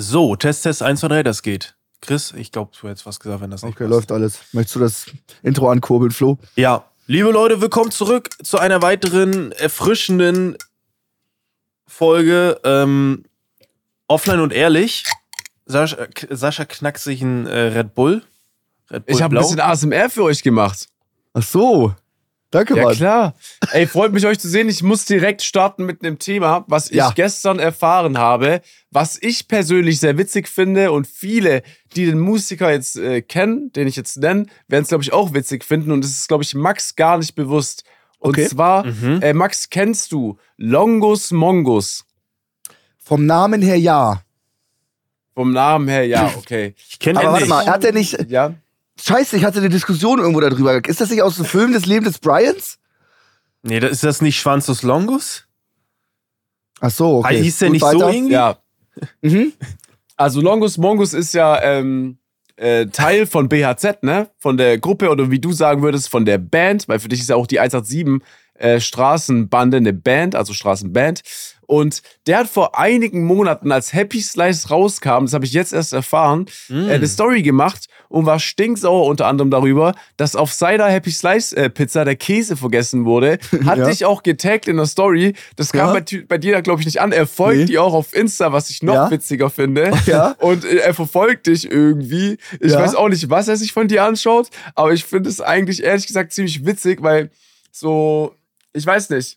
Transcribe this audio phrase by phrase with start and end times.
[0.00, 1.74] So, Test, Test 1, 2, 3, das geht.
[2.00, 3.90] Chris, ich glaube, du hättest was gesagt, wenn das nicht Okay, passt.
[3.90, 4.38] läuft alles.
[4.52, 5.06] Möchtest du das
[5.42, 6.38] Intro ankurbeln, Flo?
[6.54, 10.56] Ja, liebe Leute, willkommen zurück zu einer weiteren erfrischenden
[11.88, 13.24] Folge ähm,
[14.06, 15.02] Offline und Ehrlich.
[15.66, 18.22] Sascha, Sascha knackt sich ein äh, Red Bull.
[18.92, 20.86] Red Bull Ich habe ein bisschen ASMR für euch gemacht.
[21.34, 21.92] Ach so.
[22.50, 22.94] Danke, Ja, Mann.
[22.96, 23.34] klar.
[23.72, 24.70] Ey, freut mich, euch zu sehen.
[24.70, 27.10] Ich muss direkt starten mit einem Thema, was ich Ja.
[27.14, 31.62] gestern erfahren habe, was ich persönlich sehr witzig finde und viele,
[31.94, 35.34] die den Musiker jetzt äh, kennen, den ich jetzt nenne, werden es, glaube ich, auch
[35.34, 37.84] witzig finden und es ist, glaube ich, Max gar nicht bewusst.
[38.18, 38.48] Und Okay.
[38.48, 39.20] zwar, Mhm.
[39.22, 42.06] äh, Max, kennst du Longus Mongus?
[42.98, 44.22] Vom Namen her ja.
[45.34, 46.74] Vom Namen her, ja, okay.
[46.88, 47.50] Ich kenne Aber den warte nicht.
[47.50, 48.30] mal, hat er nicht.
[48.30, 48.54] Ja.
[49.00, 50.84] Scheiße, ich hatte eine Diskussion irgendwo darüber.
[50.86, 52.78] Ist das nicht aus dem Film des Lebens des Bryans?
[53.62, 55.46] Nee, ist das nicht Schwanzus Longus?
[56.80, 57.42] Ach so, okay.
[57.42, 58.12] Hieß der Gut, nicht so weiter.
[58.12, 58.32] irgendwie?
[58.32, 58.58] Ja,
[59.22, 59.52] Mhm.
[60.16, 62.18] Also Longus Mongus ist ja ähm,
[62.56, 64.28] äh, Teil von BHZ, ne?
[64.38, 67.28] Von der Gruppe oder wie du sagen würdest, von der Band, weil für dich ist
[67.28, 68.20] ja auch die 187
[68.54, 71.22] äh, Straßenbande eine Band, also Straßenband.
[71.68, 75.92] Und der hat vor einigen Monaten, als Happy Slice rauskam, das habe ich jetzt erst
[75.92, 76.88] erfahren, Mm.
[76.88, 81.54] äh, eine Story gemacht und war stinksauer unter anderem darüber, dass auf seiner Happy Slice
[81.54, 83.38] äh, Pizza der Käse vergessen wurde.
[83.66, 83.86] Hat Ja.
[83.86, 85.34] dich auch getaggt in der Story.
[85.56, 86.00] Das kam Ja.
[86.00, 87.12] bei, bei dir, glaube ich, nicht an.
[87.12, 87.64] Er folgt Nee.
[87.66, 89.10] dir auch auf Insta, was ich noch Ja.
[89.10, 89.90] witziger finde.
[90.06, 90.36] Ja.
[90.38, 92.38] Und äh, er verfolgt dich irgendwie.
[92.60, 95.82] Ich weiß auch nicht, was er sich von dir anschaut, aber ich finde es eigentlich
[95.82, 97.30] ehrlich gesagt ziemlich witzig, weil
[97.72, 98.34] so,
[98.72, 99.36] ich weiß nicht.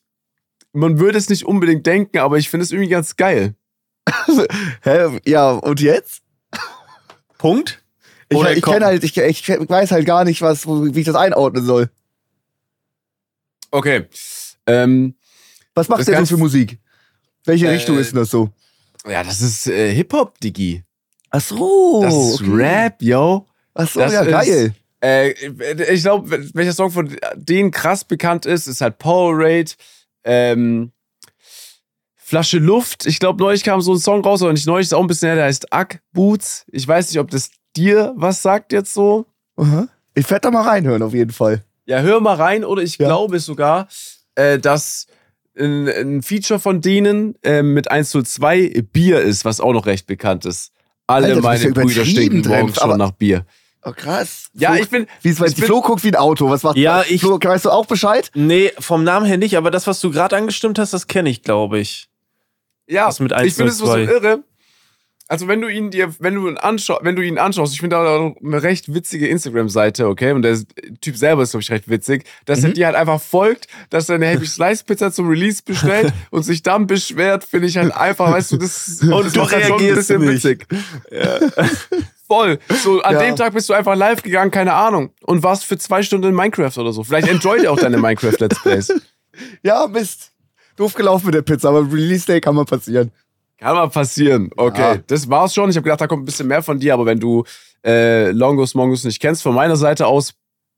[0.74, 3.56] Man würde es nicht unbedingt denken, aber ich finde es irgendwie ganz geil.
[4.84, 5.20] Hä?
[5.26, 6.22] Ja, und jetzt?
[7.38, 7.84] Punkt?
[8.30, 11.16] Ich, Oder ich kenne halt, ich, ich weiß halt gar nicht, was, wie ich das
[11.16, 11.90] einordnen soll.
[13.72, 14.06] Okay.
[14.68, 15.16] Ähm,
[15.74, 16.80] Was macht der so für Musik?
[17.46, 18.50] Welche Äh, Richtung ist denn das so?
[19.08, 20.84] ja, das ist äh, Hip-Hop, Digi.
[21.32, 22.02] Ach so.
[22.04, 22.52] Das ist okay.
[22.54, 23.48] Rap, yo.
[23.74, 24.76] Ach so, Das ja, ist- geil.
[25.04, 25.32] Äh,
[25.92, 29.72] ich glaube, welcher Song von denen krass bekannt ist, ist halt Powerade,
[30.24, 30.92] ähm,
[32.16, 33.06] Flasche Luft.
[33.06, 35.28] Ich glaube, neulich kam so ein Song raus, oder nicht neulich, ist auch ein bisschen
[35.28, 36.66] her, der heißt Ack Boots.
[36.72, 39.26] Ich weiß nicht, ob das dir was sagt jetzt so.
[39.58, 39.88] Aha.
[40.14, 41.64] Ich werde da mal reinhören, auf jeden Fall.
[41.86, 43.08] Ja, hör mal rein, oder ich Ja.
[43.08, 43.88] glaube sogar,
[44.36, 45.08] äh, dass
[45.58, 50.46] ein, ein Feature von denen äh, mit 102 Bier ist, was auch noch recht bekannt
[50.46, 50.72] ist.
[51.08, 53.46] Alle Alter, meine Brüder stinken morgens schon nach Bier.
[53.84, 54.48] Oh, krass.
[54.54, 55.08] Ja, Flo, ich bin.
[55.22, 56.50] Wie ist, ich bin- Flo guckt wie ein Auto.
[56.50, 58.30] Was macht Ja, ich- Flo, weißt du auch Bescheid?
[58.36, 61.42] Nee, vom Namen her nicht, aber das, was du gerade angestimmt hast, das kenne ich,
[61.42, 62.08] glaube ich.
[62.88, 64.12] Ja, Das mit ich finde es so 102.
[64.14, 64.44] irre.
[65.28, 67.96] Also wenn du ihn dir, wenn du ihn anschaust, wenn du ihn anschaust, ich finde
[67.96, 70.34] da eine recht witzige Instagram-Seite, okay?
[70.34, 70.60] Und der
[71.00, 72.74] Typ selber ist, glaube ich, recht witzig, dass er Mhm.
[72.74, 76.64] dir halt einfach folgt, dass er eine Happy Slice Pizza zum Release bestellt und sich
[76.64, 79.80] dann beschwert, finde ich halt einfach, weißt du, das, das Und du macht halt schon
[79.82, 80.44] ein bisschen nicht.
[80.44, 80.68] witzig.
[82.32, 82.60] Voll.
[82.82, 83.20] So, an Ja.
[83.24, 85.12] dem Tag bist du einfach live gegangen, keine Ahnung.
[85.26, 87.04] Und warst für zwei Stunden in Minecraft oder so.
[87.04, 88.94] Vielleicht enjoyt er auch deine Minecraft-Let's Plays.
[89.64, 90.32] Ja, Mist.
[90.76, 93.12] Doof gelaufen mit der Pizza, aber Release Day kann mal passieren.
[93.58, 94.50] Kann mal passieren.
[94.58, 94.98] Okay, Ja.
[95.08, 95.70] das war's schon.
[95.70, 97.44] Ich habe gedacht, da kommt ein bisschen mehr von dir, aber wenn du
[97.86, 100.34] äh, Longus Mongus nicht kennst, von meiner Seite aus,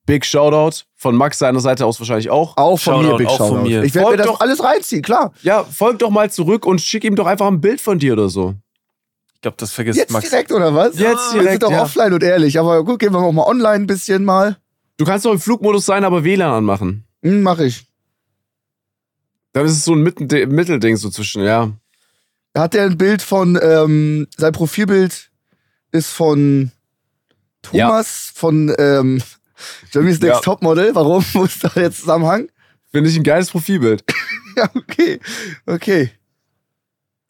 [0.05, 0.83] big Shoutout.
[0.95, 2.55] Von Max seiner Seite aus wahrscheinlich auch.
[2.57, 3.63] Auch von Shoutout, mir, Big auch von Shoutout.
[3.69, 3.83] mir.
[3.83, 5.33] Ich werde mir das doch- alles reinziehen, klar.
[5.43, 8.29] Ja, folg doch mal zurück und schick ihm doch einfach ein Bild von dir oder
[8.29, 8.55] so.
[9.43, 10.29] Ich glaube, das vergisst Jetzt Max.
[10.29, 10.97] direkt, oder was?
[10.97, 11.81] Jetzt Wir sind direkt, doch ja.
[11.83, 12.57] offline und ehrlich.
[12.57, 14.55] Aber gut, gehen wir auch mal online ein bisschen mal.
[14.95, 17.03] Du kannst doch im Flugmodus sein, aber WLAN anmachen.
[17.23, 17.85] Hm, mach ich.
[19.51, 21.73] Dann ist es so ein Mittelding so zwischen, ja.
[22.57, 25.29] Hat er ein Bild von, ähm, sein Profilbild
[25.91, 26.71] ist von
[27.63, 29.21] Thomas von ähm,
[29.91, 30.39] Jeremy's Next Ja.
[30.39, 30.95] Topmodel.
[30.95, 31.21] Warum?
[31.33, 32.47] Wo ist da der Zusammenhang?
[32.93, 34.05] Finde ich ein geiles Profilbild.
[34.55, 35.19] Ja, okay.
[35.65, 36.11] Okay.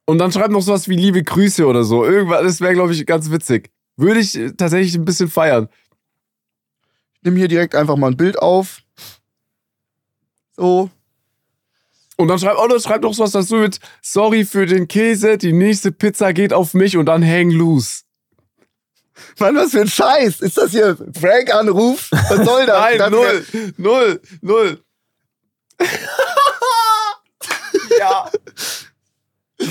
[0.06, 2.03] Und dann schreib noch sowas wie liebe Grüße oder so.
[2.06, 3.69] Irgendwas, das wäre, glaube ich, ganz witzig.
[3.96, 5.69] Würde ich äh, tatsächlich ein bisschen feiern.
[7.16, 8.81] Ich nehme hier direkt einfach mal ein Bild auf.
[10.58, 10.90] So.
[12.18, 15.92] Und dann schreib, oder schreib noch sowas dazu mit, sorry für den Käse, die nächste
[15.92, 18.01] Pizza geht auf mich und dann hang loose.
[19.39, 20.42] Mann, was für ein Scheiß.
[20.42, 22.10] Ist das hier Frank-Anruf?
[22.12, 22.77] Was soll das?
[22.81, 23.45] Nein, Das- null,
[23.77, 24.83] null, null.
[28.00, 28.30] ja,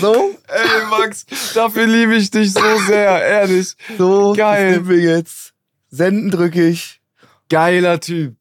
[0.01, 3.75] So, ey Max, dafür liebe ich dich so sehr, ehrlich.
[3.99, 4.33] so.
[4.37, 4.79] Geil.
[4.79, 5.53] Das wir jetzt.
[5.91, 7.01] Senden drücke ich.
[7.49, 8.35] Geiler Typ.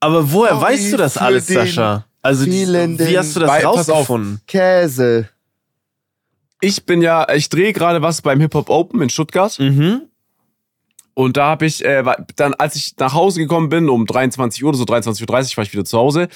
[0.00, 2.06] Aber woher Sorry weißt du das alles, Sascha?
[2.22, 4.40] Also, fehlenden- wie hast du das Bei- rausgefunden?
[4.46, 5.28] Käse.
[6.60, 9.58] Ich bin ja, ich drehe gerade was beim Hip Hop Open in Stuttgart.
[9.58, 10.02] Mhm.
[11.14, 12.02] Und da habe ich, äh,
[12.36, 15.64] dann, als ich nach Hause gekommen bin, um 23 Uhr oder so, 23.30 Uhr war
[15.64, 16.28] ich wieder zu Hause,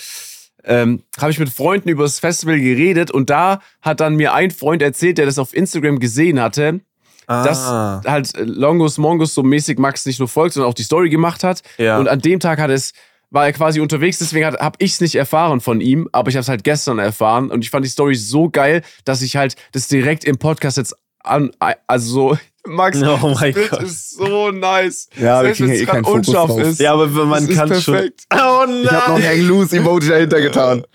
[0.65, 4.51] ähm, habe ich mit Freunden über das Festival geredet und da hat dann mir ein
[4.51, 6.81] Freund erzählt, der das auf Instagram gesehen hatte,
[7.29, 8.03] dass Ah.
[8.07, 11.43] halt äh, Longus Mongus so mäßig Max nicht nur folgt, sondern auch die Story gemacht
[11.45, 11.63] hat.
[11.79, 11.99] Ja.
[11.99, 12.93] Und an dem Tag hat es,
[13.31, 16.43] war er quasi unterwegs, deswegen habe ich es nicht erfahren von ihm, aber ich habe
[16.43, 19.89] es halt gestern erfahren und ich fand die Story so geil, dass ich halt das
[19.89, 21.51] direkt im Podcast jetzt an,
[21.89, 23.83] also so, Max, Oh das mein Bild Gott.
[23.83, 25.09] ist so nice.
[25.17, 26.61] Ja, Selbst wenn ja es eh unscharf drauf.
[26.63, 26.81] ist.
[26.81, 27.95] Ja, aber man Das ist kann schon.
[27.95, 28.23] perfekt.
[28.35, 28.83] Oh nein!
[28.85, 30.85] Ich habe noch ein Hang Loose Emoji dahinter getan.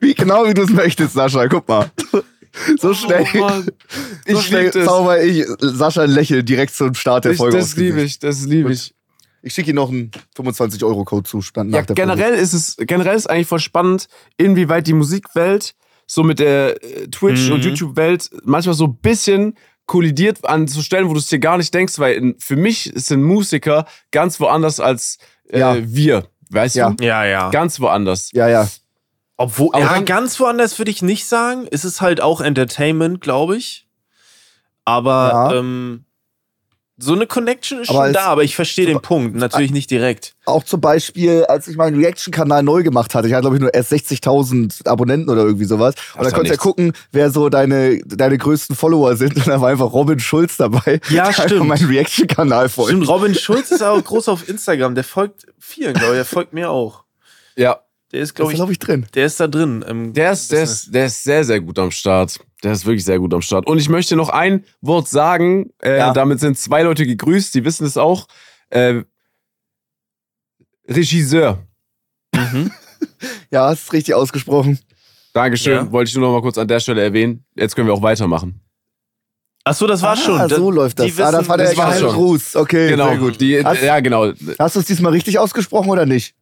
[0.00, 1.46] wie genau wie du es möchtest, Sascha.
[1.48, 1.90] Guck mal.
[2.80, 3.24] So schnell.
[3.34, 3.66] Oh, Mann.
[4.26, 4.84] so ich schnell lieb das.
[4.86, 7.58] zauber ich Sascha ein Lächeln direkt zum Start der Ich, Folge.
[7.58, 8.94] das liebe ich, das liebe ich.
[9.42, 11.40] Ich schicke ihm noch einen 25-Euro-Code zu.
[11.68, 14.08] Ja, generell ist es generell ist eigentlich voll spannend,
[14.38, 15.74] inwieweit die Musikwelt
[16.06, 17.52] so mit der äh, Twitch- Mhm.
[17.54, 19.56] und YouTube-Welt manchmal so ein bisschen
[19.86, 22.90] kollidiert an so Stellen, wo du es dir gar nicht denkst, weil in, für mich
[22.94, 25.18] sind Musiker ganz woanders als
[25.48, 25.76] äh, Ja.
[25.80, 26.26] wir.
[26.50, 26.90] Weißt Ja.
[26.90, 27.04] du?
[27.04, 27.50] Ja, ja.
[27.50, 28.30] Ganz woanders.
[28.32, 28.68] Ja, ja.
[29.36, 31.68] Obwohl, Aber ja, dann- ganz woanders würde ich nicht sagen.
[31.70, 33.86] Es ist halt auch Entertainment, glaube ich.
[34.84, 35.58] Aber Ja.
[35.58, 36.05] ähm,
[36.98, 39.36] so eine Connection ist Aber schon da, aber ich verstehe den Punkt.
[39.36, 40.34] Natürlich nicht direkt.
[40.46, 43.74] Auch zum Beispiel, als ich meinen Reaction-Kanal neu gemacht hatte, ich hatte, glaube ich, nur
[43.74, 45.94] erst 60.000 Abonnenten oder irgendwie sowas.
[46.16, 49.36] Und da konntest du ja gucken, wer so deine, deine größten Follower sind.
[49.36, 51.00] Und da war einfach Robin Schulz dabei.
[51.10, 51.68] Ja, der stimmt.
[51.68, 52.90] Meinen Reaction-Kanal folgt.
[52.92, 54.94] Stimmt, Robin Schulz ist auch groß auf Instagram.
[54.94, 56.18] Der folgt vielen, glaube ich.
[56.18, 57.04] Der folgt mir auch.
[57.56, 57.80] Ja.
[58.16, 59.06] Der ist, glaube ist, ich, glaube ich, drin.
[59.14, 59.82] der ist da drin.
[59.86, 62.40] im Der ist, der, ist, der ist sehr, sehr gut am Start.
[62.64, 63.66] Der ist wirklich sehr gut am Start.
[63.66, 65.70] Und ich möchte noch ein Wort sagen.
[65.82, 66.12] Äh, Ja.
[66.14, 68.26] Damit sind zwei Leute gegrüßt, die wissen es auch.
[68.70, 69.02] Äh,
[70.88, 71.58] Regisseur.
[72.34, 72.70] Mhm.
[73.50, 74.78] Ja, hast es richtig ausgesprochen.
[75.34, 75.74] Dankeschön.
[75.74, 75.92] Ja.
[75.92, 77.44] Wollte ich nur noch mal kurz an der Stelle erwähnen.
[77.54, 78.60] Jetzt können wir auch weitermachen.
[79.64, 80.48] Ach so, das war ah, schon.
[80.48, 81.06] so Da- läuft das.
[81.14, 82.14] die ah, das wissen- war der das war geheime schon.
[82.14, 82.56] Gruß.
[82.56, 83.08] Okay, genau.
[83.10, 83.40] sehr gut.
[83.40, 84.32] Die, Hast- ja, genau.
[84.58, 86.34] Hast du es diesmal richtig ausgesprochen oder nicht?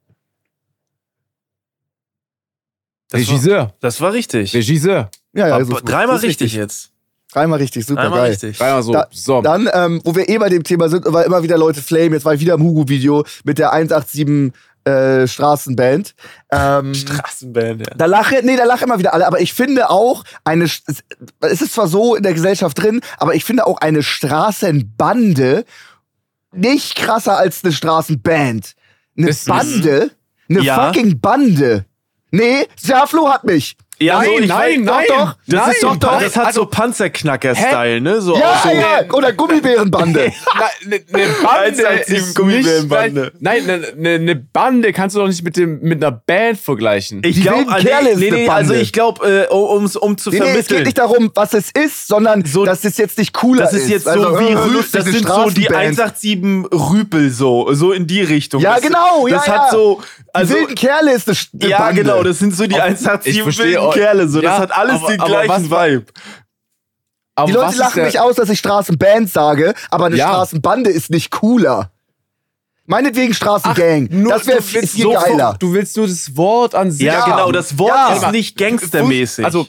[3.10, 3.74] Das war, Regisseur.
[3.80, 4.52] das war richtig.
[4.52, 5.10] Ja, Regisseur.
[5.34, 5.54] ja.
[5.54, 6.90] Aber so dreimal ist richtig jetzt.
[7.32, 8.30] Dreimal richtig, super Dreimal geil.
[8.30, 8.58] richtig.
[8.58, 8.92] Dreimal so.
[8.92, 9.42] Da- so.
[9.42, 12.24] Dann, ähm, wo wir eh bei dem Thema sind, weil immer wieder Leute flamen, jetzt
[12.24, 14.52] war ich wieder im Hugo-Video mit der 187
[14.84, 16.14] äh, Straßenband.
[16.52, 17.94] Ähm, Straßenband, ja.
[17.96, 20.82] da lache, nee, da lachen immer wieder alle, aber ich finde auch eine, es
[21.40, 25.64] es ist zwar so in der Gesellschaft drin, aber ich finde auch eine Straßenbande
[26.52, 28.74] nicht krasser als eine Straßenband.
[29.16, 30.10] Eine Ist- Bande,
[30.48, 30.86] eine Ja.
[30.86, 31.84] fucking Bande.
[32.34, 33.76] Nee, Jaflo hat mich.
[34.00, 35.04] Ja, Nein, so, ich nein, weiß, nein.
[35.08, 35.36] Doch, doch.
[35.46, 38.20] Das, Nein, ist doch, doch, das hat Also- so Panzerknacker-Style, ne?
[38.20, 38.68] So Ja, so.
[38.70, 40.32] ja, oder Gummibärenbande.
[40.84, 43.20] Eine ne Bande 187 ist Gummibärenbande.
[43.22, 46.58] nicht, Nein, eine ne, ne Bande kannst du doch nicht mit, dem, mit einer Band
[46.58, 47.22] vergleichen.
[47.24, 48.82] Ich glaube, wilden nee, ist nee, nee, also Bande.
[48.82, 50.82] ich glaube, äh, um, um zu Nee, nee, es geht vermitteln.
[50.84, 54.04] nicht darum, was es ist, sondern So- dass es jetzt nicht cooler das ist jetzt
[54.04, 55.98] so Also, wie äh, Rü lustige das sind so die Straßenband.
[56.00, 58.60] 187 Rüpel so, so in die Richtung.
[58.60, 59.52] Ja, das, genau, ja, Das ja.
[59.66, 60.00] hat so,
[60.34, 62.02] also die wilden Kerle ist eine, eine ja, Bande.
[62.02, 64.40] genau, das sind so die Auch- 187 ich verstehe wilden Kerle so.
[64.42, 66.04] Ja, das hat alles aber- den aber gleichen was Vibe.
[67.36, 70.28] Aber Die Leute lachen mich aus, dass ich Straßenband sage, aber eine Ja.
[70.28, 71.90] Straßenbande ist nicht cooler.
[72.86, 74.08] Meinetwegen Straßengang.
[74.10, 75.56] Nur- das wäre viel so- geiler.
[75.58, 77.06] Du willst nur das Wort an sich.
[77.06, 77.24] Ja, Ja.
[77.24, 78.14] genau, das Wort Ja.
[78.14, 79.44] ist nicht gangstermäßig.
[79.44, 79.66] Also,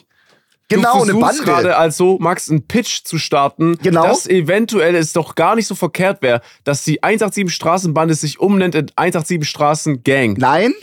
[0.68, 1.44] Genau, du eine versuchst Bande.
[1.44, 4.02] gerade also, Max, einen Pitch zu starten, Genau.
[4.02, 8.74] dass eventuell es doch gar nicht so verkehrt wäre, dass die 187 Straßenbande sich umnennt
[8.74, 10.34] in 187 Straßengang.
[10.38, 10.74] Nein?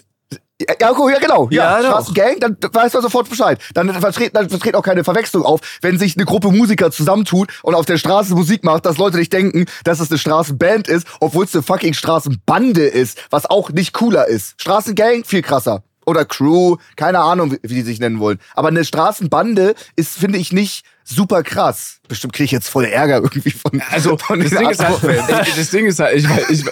[0.61, 1.49] Ja, ja, genau.
[1.51, 1.89] Ja, Ja.
[1.89, 3.59] Straßengang, dann weiß man sofort Bescheid.
[3.73, 7.75] Dann vertritt, dann vertritt auch keine Verwechslung auf, wenn sich eine Gruppe Musiker zusammentut und
[7.75, 11.45] auf der Straße Musik macht, dass Leute nicht denken, dass es eine Straßenband ist, obwohl
[11.45, 14.53] es eine fucking Straßenbande ist, was auch nicht cooler ist.
[14.61, 15.83] Straßengang, viel krasser.
[16.05, 18.39] Oder Crew, keine Ahnung, wie, die sich nennen wollen.
[18.55, 21.99] Aber eine Straßenbande ist, finde ich, nicht super krass.
[22.07, 25.47] Bestimmt kriege ich jetzt voll Ärger irgendwie von, Also, von das den Ding, ist halt,
[25.47, 26.65] ich, das Ding ist halt, ich, ich,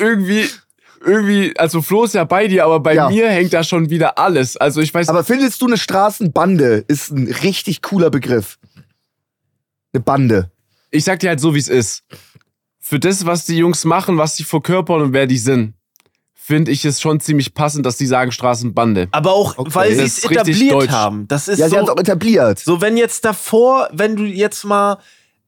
[0.00, 0.48] irgendwie,
[1.04, 3.08] irgendwie, also Flo ist ja bei dir, aber bei Ja.
[3.08, 4.56] mir hängt da schon wieder alles.
[4.56, 8.58] Also ich weiß, Aber findest du eine Straßenbande ist ein richtig cooler Begriff?
[9.92, 10.50] Eine Bande.
[10.90, 12.02] ich sag dir halt so, wie es ist.
[12.80, 15.74] Für das, was die Jungs machen, was sie verkörpern und wer die sind,
[16.46, 19.08] finde ich es schon ziemlich passend, dass die sagen Straßenbande.
[19.10, 19.70] aber auch, Okay.
[19.74, 21.26] weil sie Das es etabliert haben.
[21.26, 22.58] Das ist Ja, sie haben es so, auch etabliert.
[22.60, 24.98] so, wenn jetzt davor, wenn du jetzt mal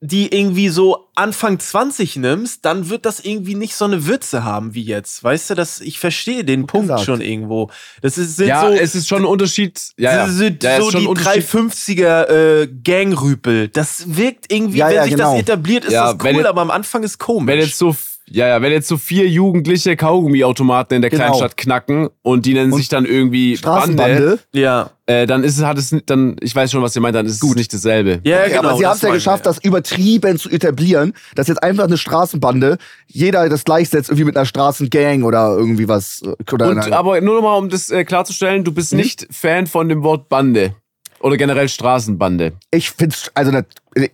[0.01, 4.73] die irgendwie so Anfang 20 nimmst, dann wird das irgendwie nicht so eine Würze haben
[4.75, 5.25] wie jetzt.
[5.25, 7.05] Weißt du, dass ich verstehe den Punkt gesagt.
[7.05, 7.69] schon irgendwo.
[8.01, 9.81] Das ist, sind Ja, so, es ist schon ein Unterschied.
[9.97, 10.27] Ja, ja.
[10.27, 11.43] Das sind ja, ist so schon die ein Unterschied.
[11.45, 13.69] 350er äh, Gangrüpel.
[13.69, 15.33] Das wirkt irgendwie, Ja, wenn ja, sich genau.
[15.33, 17.47] das etabliert, ist Ja, das cool, jetzt- aber am Anfang ist komisch.
[17.53, 17.97] Wenn jetzt so
[18.31, 21.25] Ja, ja, wenn jetzt so vier jugendliche Kaugummiautomaten in der Genau.
[21.25, 24.39] Kleinstadt knacken und die nennen Und sich dann irgendwie Bande, Straßenbande.
[24.53, 24.91] Ja.
[25.07, 27.43] äh, dann ist es, hat es, dann, ich weiß schon, was ihr meint, dann ist
[27.43, 28.21] es nicht dasselbe.
[28.25, 28.69] Ja, Okay, genau.
[28.69, 31.97] aber sie haben es ja geschafft, ich, das übertrieben zu etablieren, dass jetzt einfach eine
[31.99, 36.23] Straßenbande jeder das gleichsetzt irgendwie mit einer Straßengang oder irgendwie was.
[36.23, 39.67] äh, Oder Und, aber nur noch mal, um das äh, klarzustellen, du bist nicht Fan
[39.67, 40.75] von dem Wort Bande.
[41.21, 42.53] Oder generell Straßenbande.
[42.71, 43.51] ich find's, also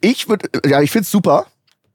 [0.01, 1.47] ich würde, ja, ich find's super.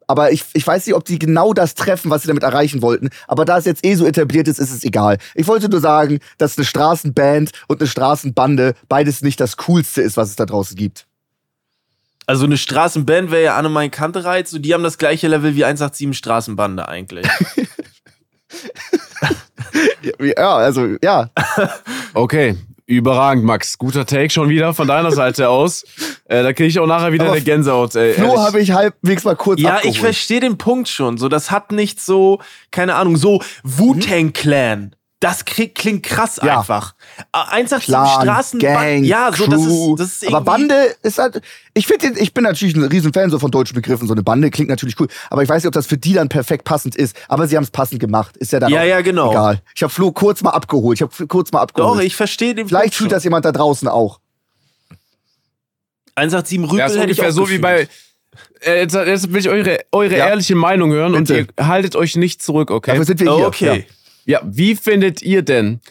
[0.10, 3.10] Aber ich, ich weiß nicht, ob die genau das treffen, was sie damit erreichen wollten.
[3.28, 5.20] Aber da es jetzt eh so etabliert ist, ist es egal.
[5.36, 10.18] Ich wollte nur sagen, dass eine Straßenband und eine Straßenbande beides nicht das Coolste ist,
[10.18, 11.06] was es da draußen gibt.
[12.25, 16.18] Also eine Straßenband wäre ja Annemein Kantereit, so die haben das gleiche Level wie 187
[16.18, 17.28] Straßenbande eigentlich.
[20.38, 21.30] Ja, also, ja.
[22.13, 22.58] Okay,
[22.89, 23.77] überragend, Max.
[23.77, 25.86] Guter Take schon wieder von deiner Seite aus.
[26.29, 27.96] Äh, da kriege ich auch nachher wieder Aber eine Gänsehaut.
[27.96, 29.96] Ey, Flo habe ich halbwegs mal kurz ja, abgeholt.
[29.96, 31.17] ich verstehe den Punkt schon.
[31.17, 32.38] So, das hat nicht so,
[32.69, 34.96] keine Ahnung, so Wu-Tang Clan.
[35.21, 36.59] Das klingt krass Ja.
[36.59, 36.95] einfach.
[37.33, 39.93] 187 Clan, Straßen, Gang, ja, so das Crew.
[39.95, 41.41] ist, das ist aber Bande ist halt,
[41.73, 44.07] ich finde, ich bin natürlich ein Riesenfan so von deutschen Begriffen.
[44.07, 46.29] So eine Bande klingt natürlich cool, aber ich weiß nicht, ob das für die dann
[46.29, 47.17] perfekt passend ist.
[47.27, 49.31] Aber sie haben es passend gemacht, ist ja dann Ja, auch ja, genau.
[49.31, 49.61] egal.
[49.75, 50.97] Ich habe Flo kurz mal abgeholt.
[50.97, 51.97] Ich habe kurz mal abgeholt.
[51.99, 53.15] Doch, ich verstehe den Vielleicht Punkt fühlt schon.
[53.17, 54.21] das jemand da draußen auch.
[56.15, 57.73] 187 Rüpel Ja, ist hätte ich ungefähr auch so wie bei.
[57.81, 57.89] gefühlt.
[58.61, 60.27] Äh, jetzt, jetzt will ich eure, eure Ja.
[60.27, 61.39] ehrliche Meinung hören Bitte.
[61.39, 62.91] und ihr haltet euch nicht zurück, okay?
[62.91, 63.47] Dafür sind wir hier.
[63.47, 63.65] Okay.
[63.65, 63.83] Ja,
[64.43, 65.81] wie findet ihr denn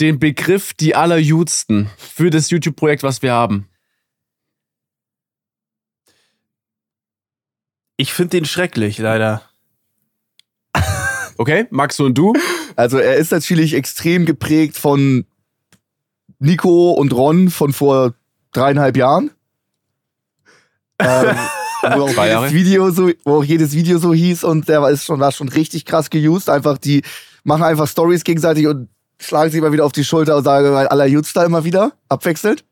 [0.00, 3.68] den Begriff die Allerjudsten für das YouTube-Projekt, was wir haben?
[7.96, 9.42] Ich finde den schrecklich, leider.
[11.36, 12.32] Okay, Max und du?
[12.34, 12.40] Ja.
[12.76, 15.26] Also er ist natürlich extrem geprägt von
[16.38, 18.14] Nico und Ron von vor
[18.52, 19.30] dreieinhalb Jahren.
[20.98, 21.36] ähm,
[21.82, 25.04] wo, auch jedes Video so, wo auch jedes Video so hieß und der war, ist
[25.04, 26.48] schon, war schon richtig krass geused.
[26.48, 27.02] Einfach die
[27.44, 28.88] machen einfach Stories gegenseitig und
[29.20, 32.64] schlagen sich mal wieder auf die Schulter und sagen, aller Jutster immer wieder, abwechselnd.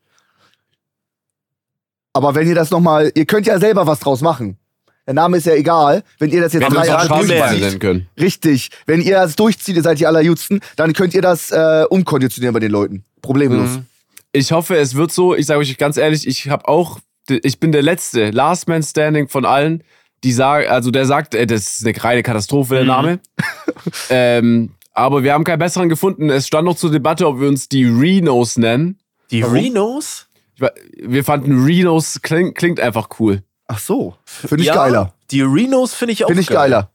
[2.11, 4.57] Aber wenn ihr das nochmal, ihr könnt ja selber was draus machen.
[5.05, 6.03] Der Name ist ja egal.
[6.19, 8.07] Wenn ihr das jetzt Wenn drei Jahre durchzieht.
[8.19, 8.69] Richtig.
[8.85, 12.59] Wenn ihr das durchzieht, ihr seid die Allerjüdsten, dann könnt ihr das äh, umkonditionieren bei
[12.59, 13.03] den Leuten.
[13.21, 13.71] Problemlos.
[13.71, 13.85] Mhm.
[14.31, 15.35] Ich hoffe, es wird so.
[15.35, 19.27] Ich sage euch ganz ehrlich, ich habe auch, ich bin der Letzte, Last Man Standing
[19.27, 19.83] von allen,
[20.23, 22.87] die sagen, also der sagt, äh, das ist eine reine Katastrophe, der Mhm.
[22.87, 23.19] Name.
[24.09, 26.29] ähm, aber wir haben keinen besseren gefunden.
[26.29, 28.99] Es stand noch zur Debatte, ob wir uns die Renos nennen.
[29.31, 29.55] Die Warum?
[29.55, 30.27] Renos?
[31.01, 33.41] Wir fanden Renos klingt, klingt einfach cool.
[33.67, 34.15] Ach so.
[34.23, 35.13] Finde ich ja, geiler.
[35.31, 36.69] Die Renos finde ich auch Finde ich geil.
[36.69, 36.89] geiler.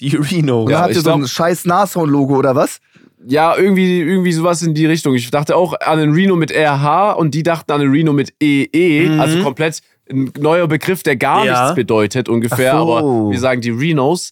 [0.00, 0.64] Die Renos.
[0.66, 2.80] Und Ja, habt ihr so ein scheiß Nashorn-Logo oder was?
[3.26, 5.14] Ja, irgendwie, irgendwie sowas in die Richtung.
[5.14, 8.34] Ich dachte auch an den Reno mit RH und die dachten an den Reno mit
[8.42, 9.08] EE.
[9.08, 9.20] Mhm.
[9.20, 9.80] Also komplett
[10.10, 11.62] ein neuer Begriff, der gar Ja.
[11.62, 12.72] nichts bedeutet ungefähr.
[12.72, 12.96] So.
[12.96, 14.30] Aber wir sagen die Renos.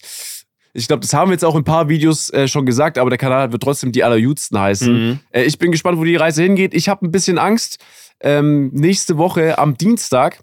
[0.75, 3.09] Ich glaube, das haben wir jetzt auch in ein paar Videos äh, schon gesagt, aber
[3.11, 4.93] der Kanal wird trotzdem die Allerjudsten heißen.
[5.09, 5.19] Mhm.
[5.31, 6.73] Äh, ich bin gespannt, wo die Reise hingeht.
[6.73, 7.77] Ich habe ein bisschen Angst.
[8.21, 10.39] Ähm, nächste Woche am Dienstag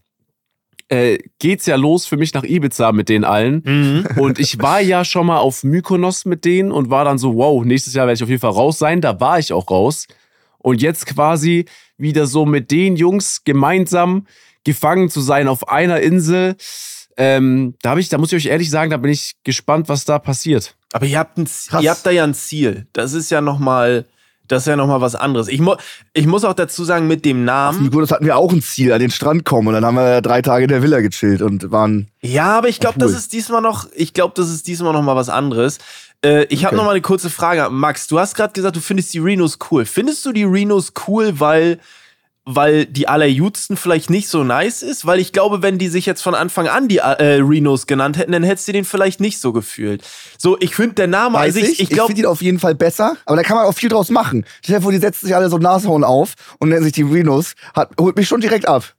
[0.89, 3.63] äh, geht's ja los für mich nach Ibiza mit den allen.
[3.65, 4.21] Mhm.
[4.21, 7.65] Und ich war ja schon mal auf Mykonos mit denen und war dann so, wow,
[7.65, 9.01] nächstes Jahr werde ich auf jeden Fall raus sein.
[9.01, 10.07] Da war ich auch raus.
[10.59, 11.65] Und jetzt quasi
[11.97, 14.27] wieder so mit den Jungs gemeinsam
[14.65, 16.57] gefangen zu sein auf einer Insel.
[17.17, 20.05] Ähm, da, hab ich, da muss ich euch ehrlich sagen, da bin ich gespannt, was
[20.05, 20.75] da passiert.
[20.93, 21.83] Aber ihr habt, ein, Krass.
[21.83, 22.87] ihr habt da ja ein Ziel.
[22.93, 24.07] Das ist ja noch mal,
[24.49, 25.49] das ist ja noch mal was anderes.
[25.49, 25.75] Ich, mu
[26.15, 27.83] ich muss auch dazu sagen, mit dem Namen.
[27.85, 29.69] Mykonos hatten wir auch ein Ziel, an den Strand kommen.
[29.69, 32.09] Und dann haben wir drei Tage in der Villa gechillt und waren.
[32.23, 33.07] Ja, aber ich glaube, Cool.
[33.07, 35.79] das ist diesmal noch, ich glaube, das ist diesmal noch mal was anderes.
[36.25, 36.77] Äh, ich habe Okay.
[36.77, 37.69] noch mal eine kurze Frage.
[37.71, 39.85] Max, du hast gerade gesagt, du findest die Renos cool.
[39.85, 41.79] Findest du die Renos cool, weil
[42.45, 45.07] weil die Allerjudsten vielleicht nicht so nice ist?
[45.07, 48.33] Weil ich glaube, wenn die sich jetzt von Anfang an die äh, Renos genannt hätten,
[48.33, 50.03] dann hättest du den vielleicht nicht so gefühlt.
[50.39, 52.59] So, ich finde der Name, Weiß also ich, ich, ich, glaube, finde ihn auf jeden
[52.59, 54.45] Fall besser, aber da kann man auch viel draus machen.
[54.63, 57.55] Stell dir vor, die setzen sich alle so Nashorn auf und nennen sich die Renos.
[57.75, 58.95] Hat, holt mich schon direkt ab.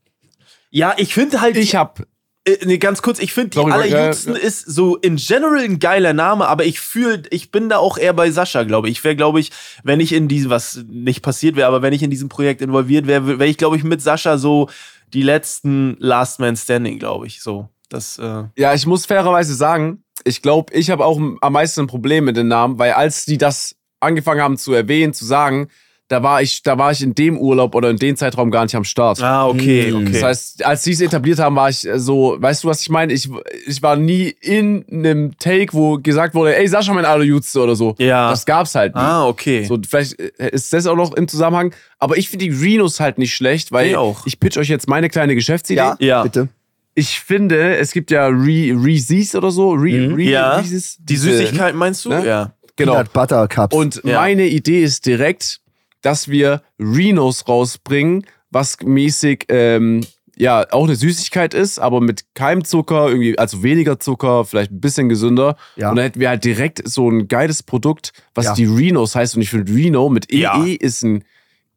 [0.69, 2.05] ja, ich finde halt, Ich habe
[2.43, 5.79] Äh, nee, ganz kurz, ich finde, die Sorry, Allerjüngsten ja, ist so in general ein
[5.79, 8.97] geiler Name, aber ich fühle, ich bin da auch eher bei Sascha, glaube ich.
[8.97, 9.51] Ich wäre, glaube ich,
[9.83, 13.05] wenn ich in diesem, was nicht passiert wäre, aber wenn ich in diesem Projekt involviert
[13.05, 14.69] wäre, wäre ich, glaube ich, mit Sascha so
[15.13, 17.41] die letzten Last Man Standing, glaube ich.
[17.41, 21.81] So, das, äh, Ja, ich muss fairerweise sagen, ich glaube, ich habe auch am meisten
[21.81, 25.67] ein Problem mit den Namen, weil als die das angefangen haben zu erwähnen, zu sagen,
[26.11, 28.75] da war ich, da war ich in dem Urlaub oder in dem Zeitraum gar nicht
[28.75, 29.21] am Start.
[29.21, 29.95] ah, okay, Hm.
[30.01, 30.11] okay.
[30.13, 33.13] Das heißt, als sie es etabliert haben, war ich so, weißt du, was ich meine?
[33.13, 33.29] Ich,
[33.65, 37.95] ich war nie in einem Take, wo gesagt wurde, ey, Sascha, mein Allerjüdste oder so.
[37.99, 38.29] Ja.
[38.29, 39.01] Das gab's halt nie.
[39.01, 39.63] ah, okay.
[39.63, 41.73] So, vielleicht äh, ist das auch noch im Zusammenhang.
[41.99, 44.25] Aber ich finde die Renos halt nicht schlecht, weil Nee, auch.
[44.25, 45.77] ich pitch euch jetzt meine kleine Geschäftsidee.
[45.79, 46.23] Ja, Ja.
[46.23, 46.49] bitte.
[46.93, 49.71] ich finde, es gibt ja Re Reese's oder so.
[49.71, 50.15] Re Mhm.
[50.15, 50.55] Re Ja.
[50.57, 52.09] Reese's, Die Süßigkeit meinst du?
[52.09, 52.25] ne?
[52.25, 52.51] Ja.
[52.75, 52.93] Genau.
[52.93, 53.75] Peanut Butter Cups.
[53.75, 54.19] Und Ja.
[54.19, 55.59] meine Idee ist direkt,
[56.01, 60.01] dass wir Renos rausbringen, was mäßig ähm,
[60.35, 65.07] ja auch eine Süßigkeit ist, aber mit Keimzucker, irgendwie, also weniger Zucker, vielleicht ein bisschen
[65.09, 65.55] gesünder.
[65.75, 65.89] Ja.
[65.89, 68.53] Und dann hätten wir halt direkt so ein geiles Produkt, was Ja.
[68.55, 69.35] die Renos heißt.
[69.35, 70.63] Und ich finde, Reno mit EE Ja.
[70.79, 71.23] ist ein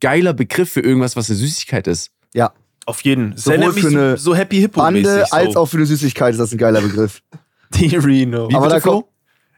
[0.01, 2.11] geiler Begriff für irgendwas, was eine Süßigkeit ist.
[2.35, 2.53] ja,
[2.87, 3.33] Auf jeden.
[3.33, 5.35] Das Sowohl für so, eine so Happy Hippo Bande so.
[5.37, 7.23] als auch für eine Süßigkeit ist das ein geiler Begriff.
[7.75, 8.49] die Reno.
[8.53, 9.07] Aber da kommt,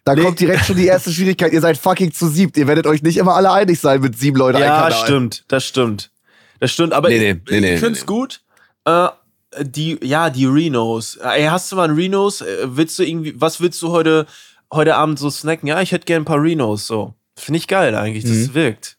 [0.06, 1.52] da kommt direkt schon die erste Schwierigkeit.
[1.52, 2.56] Ihr seid fucking zu siebt.
[2.56, 4.58] Ihr werdet euch nicht immer alle einig sein mit sieben Leuten.
[4.58, 6.10] Ja, stimmt, das stimmt.
[6.60, 8.06] Das stimmt, aber Nee, ich, nee, nee, nee, ich find's nee.
[8.06, 8.40] gut.
[8.84, 9.08] Äh,
[9.60, 11.16] die, ja, die Renos.
[11.16, 12.40] Ey, hast du mal einen Renos?
[12.40, 12.46] Äh,
[12.76, 14.26] Willst du irgendwie, was willst du heute,
[14.72, 15.68] heute Abend so snacken?
[15.68, 17.14] Ja, ich hätte gern ein paar Renos, so.
[17.36, 18.54] Finde ich geil eigentlich, das Mhm.
[18.54, 18.96] wirkt.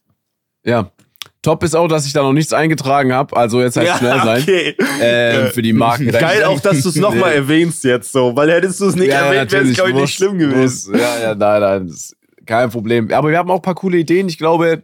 [0.64, 0.92] Ja.
[1.42, 3.36] Top ist auch, dass ich da noch nichts eingetragen habe.
[3.38, 4.42] Also jetzt halt schnell sein.
[4.42, 4.76] okay.
[5.02, 6.08] Ähm, für die Marken.
[6.12, 9.52] Geil auch, dass du es nochmal erwähnst jetzt so, weil hättest du es nicht erwähnt,
[9.52, 10.92] wäre es, glaube ich, nicht schlimm gewesen.
[10.92, 11.92] muss- ja, ja, nein, nein,
[12.46, 13.12] kein Problem.
[13.14, 14.28] Aber wir haben auch ein paar coole Ideen.
[14.28, 14.84] Ich glaube,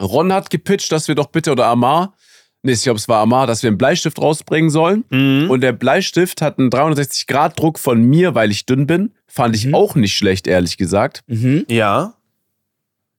[0.00, 2.14] Ron hat gepitcht, dass wir doch bitte, oder Amar,
[2.62, 5.04] nee, ich glaube, es war Amar, dass wir einen Bleistift rausbringen sollen.
[5.10, 5.50] Mhm.
[5.50, 9.12] Und der Bleistift hat einen 360-Grad-Druck von mir, weil ich dünn bin.
[9.26, 9.74] Fand ich Mhm.
[9.74, 11.22] auch nicht schlecht, ehrlich gesagt.
[11.26, 11.64] Mhm.
[11.68, 12.14] Ja.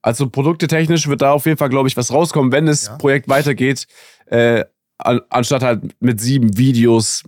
[0.06, 2.96] Also produktetechnisch wird da auf jeden Fall, glaube ich, was rauskommen, wenn das Ja.
[2.96, 3.88] Projekt weitergeht,
[4.26, 4.64] äh,
[4.98, 7.24] an, anstatt halt mit sieben Videos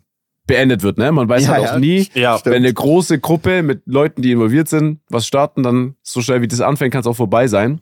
[0.46, 0.96] beendet wird.
[0.96, 1.10] Ne?
[1.10, 1.74] Man weiß Ja, halt ja.
[1.74, 2.40] auch nie, Ja.
[2.44, 6.46] Wenn eine große Gruppe mit Leuten, die involviert sind, was starten, dann so schnell wie
[6.46, 7.80] das anfängt, kann es auch vorbei sein.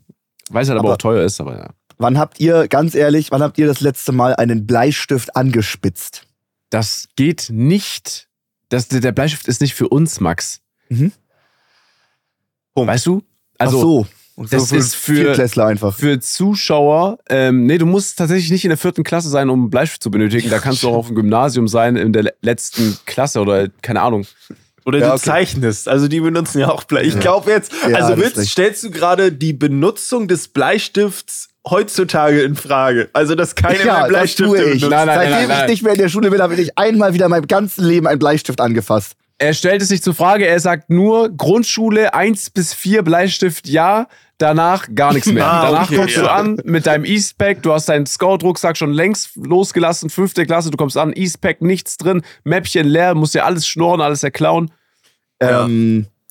[0.49, 1.71] Weiß halt aber, Aber- auch teuer ist, aber ja.
[1.99, 6.26] Wann habt ihr, ganz ehrlich, wann habt ihr das letzte Mal einen Bleistift angespitzt?
[6.71, 8.29] Das geht nicht.
[8.71, 10.61] Das, der Bleistift ist nicht für uns, Max.
[10.88, 11.12] Mhm.
[12.75, 13.23] Weißt du?
[13.59, 14.07] Ach Also so.
[14.37, 15.97] Und das so ist für- einfach.
[15.97, 20.02] für Zuschauer, ähm, nee, du musst tatsächlich nicht in der vierten Klasse sein, um Bleistift
[20.02, 20.50] zu benötigen.
[20.50, 24.02] Da kannst du auch auf dem Gymnasium sein, in der le- letzten Klasse oder keine
[24.02, 24.26] Ahnung.
[24.85, 25.23] Oder Ja, du okay.
[25.25, 25.88] zeichnest.
[25.88, 27.02] Also die benutzen ja auch Blei.
[27.02, 32.55] Ich glaube jetzt, Ja, also willst, stellst du gerade die Benutzung des Bleistifts heutzutage in
[32.55, 33.09] Frage?
[33.14, 34.64] Also dass keiner mehr Ja, das Bleistifte tue ich.
[34.83, 34.90] benutzt.
[34.90, 35.71] Nein, nein, Seitdem nein, ich nein.
[35.71, 38.19] nicht mehr in der Schule bin, habe ich einmal wieder in meinem ganzen Leben einen
[38.19, 39.12] Bleistift angefasst.
[39.38, 44.09] Er stellt es sich zur Frage, er sagt nur Grundschule 1 bis 4 Bleistift ja,
[44.38, 45.47] danach gar nichts mehr.
[45.47, 46.35] Ah, danach okay, kommst du ja.
[46.35, 50.97] an mit deinem Eastpack, du hast deinen Scout-Rucksack schon längst losgelassen, fünfte Klasse, du kommst
[50.97, 54.71] an, Eastpack, nichts drin, Mäppchen leer, musst dir alles schnurren, alles erklauen.
[55.41, 55.69] Ja.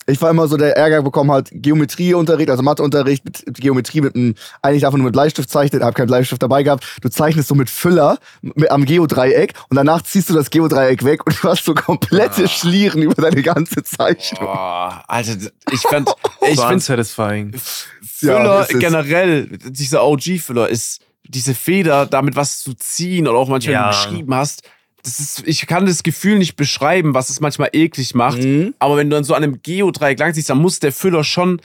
[0.08, 4.34] Ich war immer so, der Ärger bekommen hat Geometrieunterricht, also Matheunterricht mit Geometrie mit einem,
[4.62, 6.86] eigentlich einfach nur mit Bleistift zeichnet, hab keinen Bleistift dabei gehabt.
[7.02, 11.26] Du zeichnest so mit Füller mit, am Geodreieck und danach ziehst du das Geodreieck weg
[11.26, 12.48] und du hast so komplette Ah.
[12.48, 14.44] Schlieren über deine ganze Zeichnung.
[14.44, 15.36] Boah, Alter,
[15.72, 16.08] ich fand,
[16.42, 17.54] ich so finde unsatisfying.
[18.02, 23.72] Füller Ja, generell, dieser OG-Füller ist diese Feder, damit was zu ziehen oder auch manchmal,
[23.74, 23.84] Ja.
[23.86, 24.62] wenn du geschrieben hast.
[25.06, 28.38] Das ist, ich kann das Gefühl nicht beschreiben, was es manchmal eklig macht.
[28.42, 28.74] Mhm.
[28.80, 31.60] Aber wenn du dann so an einem Geodreieck lang siehst, dann muss der Füller schon,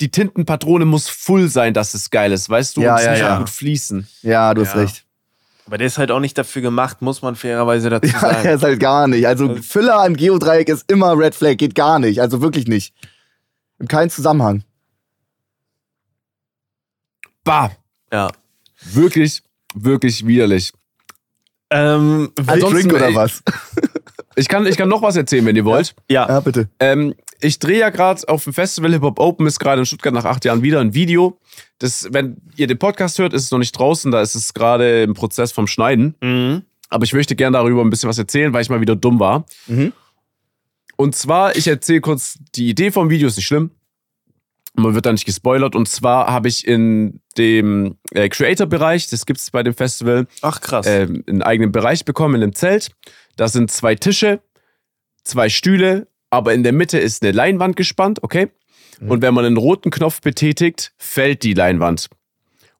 [0.00, 2.80] die Tintenpatrone muss full sein, dass es geil ist, weißt du?
[2.80, 3.38] Ja, Und es ja, muss ja.
[3.38, 4.08] gut fließen.
[4.22, 4.80] Ja, du hast Ja.
[4.80, 5.04] recht.
[5.66, 8.44] Aber der ist halt auch nicht dafür gemacht, muss man fairerweise dazu Ja, sagen.
[8.46, 9.26] er ist halt gar nicht.
[9.26, 12.22] Also Füller an Geodreieck ist immer Red Flag, geht gar nicht.
[12.22, 12.94] Also wirklich nicht.
[13.78, 14.64] In keinem Zusammenhang.
[17.44, 17.70] Bah,
[18.12, 18.28] Ja.
[18.92, 19.42] wirklich,
[19.74, 20.72] wirklich widerlich.
[21.70, 23.42] Ähm, Ansonsten, Drink oder was?
[24.38, 25.94] Ich kann, ich kann noch was erzählen, wenn ihr wollt.
[26.10, 26.28] ja.
[26.28, 26.68] Ja, bitte.
[26.78, 30.12] Ähm, ich drehe ja gerade auf dem Festival Hip Hop Open, ist gerade in Stuttgart
[30.12, 31.38] nach acht Jahren wieder ein Video.
[31.78, 35.04] Das, wenn ihr den Podcast hört, ist es noch nicht draußen, da ist es gerade
[35.04, 36.16] im Prozess vom Schneiden.
[36.20, 36.62] Mhm.
[36.90, 39.46] Aber ich möchte gerne darüber ein bisschen was erzählen, weil ich mal wieder dumm war.
[39.68, 39.94] Mhm.
[40.96, 43.70] Und zwar, ich erzähle kurz die Idee vom Video, ist nicht schlimm.
[44.76, 45.74] Man wird da nicht gespoilert.
[45.74, 50.60] Und zwar habe ich in dem äh, Creator-Bereich, das gibt es bei dem Festival, Ach
[50.60, 50.86] krass.
[50.86, 52.90] ähm, einen eigenen Bereich bekommen in einem Zelt.
[53.36, 54.40] Da sind zwei Tische,
[55.24, 58.48] zwei Stühle, aber in der Mitte ist eine Leinwand gespannt, okay?
[59.00, 62.08] Und wenn man einen roten Knopf betätigt, fällt die Leinwand.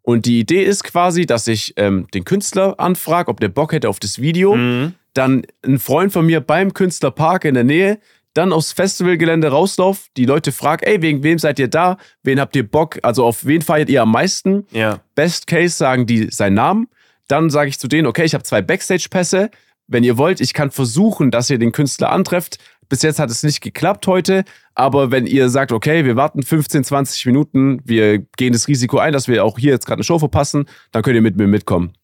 [0.03, 3.89] Und die Idee ist quasi, dass ich ähm, den Künstler anfrage, ob der Bock hätte
[3.89, 4.55] auf das Video.
[4.55, 4.95] Mhm.
[5.15, 7.99] Dann ein Freund von mir beim Künstlerpark in der Nähe,
[8.37, 11.96] dann aufs Festivalgelände rauslauf, die Leute fragen, ey, wegen wem seid ihr da?
[12.22, 12.99] Wen habt ihr Bock?
[13.03, 14.66] Also auf wen feiert ihr am meisten?
[14.72, 15.01] Ja.
[15.14, 16.88] Best Case sagen die seinen Namen.
[17.29, 19.51] Dann sage ich zu denen, okay, ich habe zwei Backstage-Pässe.
[19.88, 22.59] Wenn ihr wollt, ich kann versuchen, dass ihr den Künstler antrefft.
[22.88, 24.44] Bis jetzt hat es nicht geklappt heute,
[24.75, 29.12] aber wenn ihr sagt, okay, wir warten 15, 20 Minuten, wir gehen das Risiko ein,
[29.12, 31.94] dass wir auch hier jetzt gerade eine Show verpassen, dann könnt ihr mit mir mitkommen.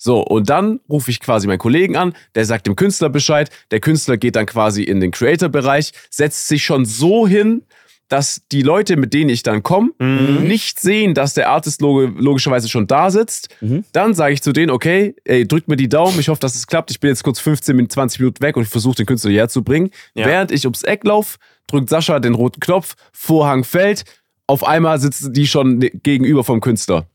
[0.00, 3.50] So, und dann rufe ich quasi meinen Kollegen an, der sagt dem Künstler Bescheid.
[3.72, 7.62] Der Künstler geht dann quasi in den Creator-Bereich, setzt sich schon so hin,
[8.06, 10.44] dass die Leute, mit denen ich dann komme, Mhm.
[10.44, 13.48] nicht sehen, dass der Artist log logischerweise schon da sitzt.
[13.60, 13.84] Mhm.
[13.92, 16.66] Dann sage ich zu denen, okay, ey, drückt mir die Daumen, ich hoffe, dass es
[16.66, 16.90] klappt.
[16.90, 19.48] Ich bin jetzt kurz 15, Min- 20 Minuten weg und ich versuche den Künstler hierher
[19.50, 19.90] zu bringen.
[20.14, 20.24] Ja.
[20.26, 24.04] Während ich ums Eck laufe, drückt Sascha den roten Knopf, Vorhang fällt,
[24.46, 27.08] auf einmal sitzen die schon ne- gegenüber vom Künstler.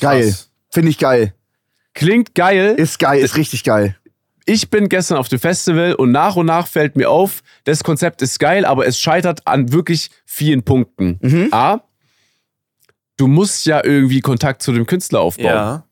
[0.00, 0.32] Geil.
[0.70, 1.32] Finde ich geil.
[1.96, 2.74] Klingt geil.
[2.76, 3.96] Ist geil, ist richtig geil.
[4.44, 8.22] ich bin gestern auf dem Festival und nach und nach fällt mir auf, das Konzept
[8.22, 11.18] ist geil, aber es scheitert an wirklich vielen Punkten.
[11.20, 11.48] Mhm.
[11.50, 11.80] A,
[13.16, 15.46] du musst ja irgendwie Kontakt zu dem Künstler aufbauen.
[15.46, 15.84] Ja.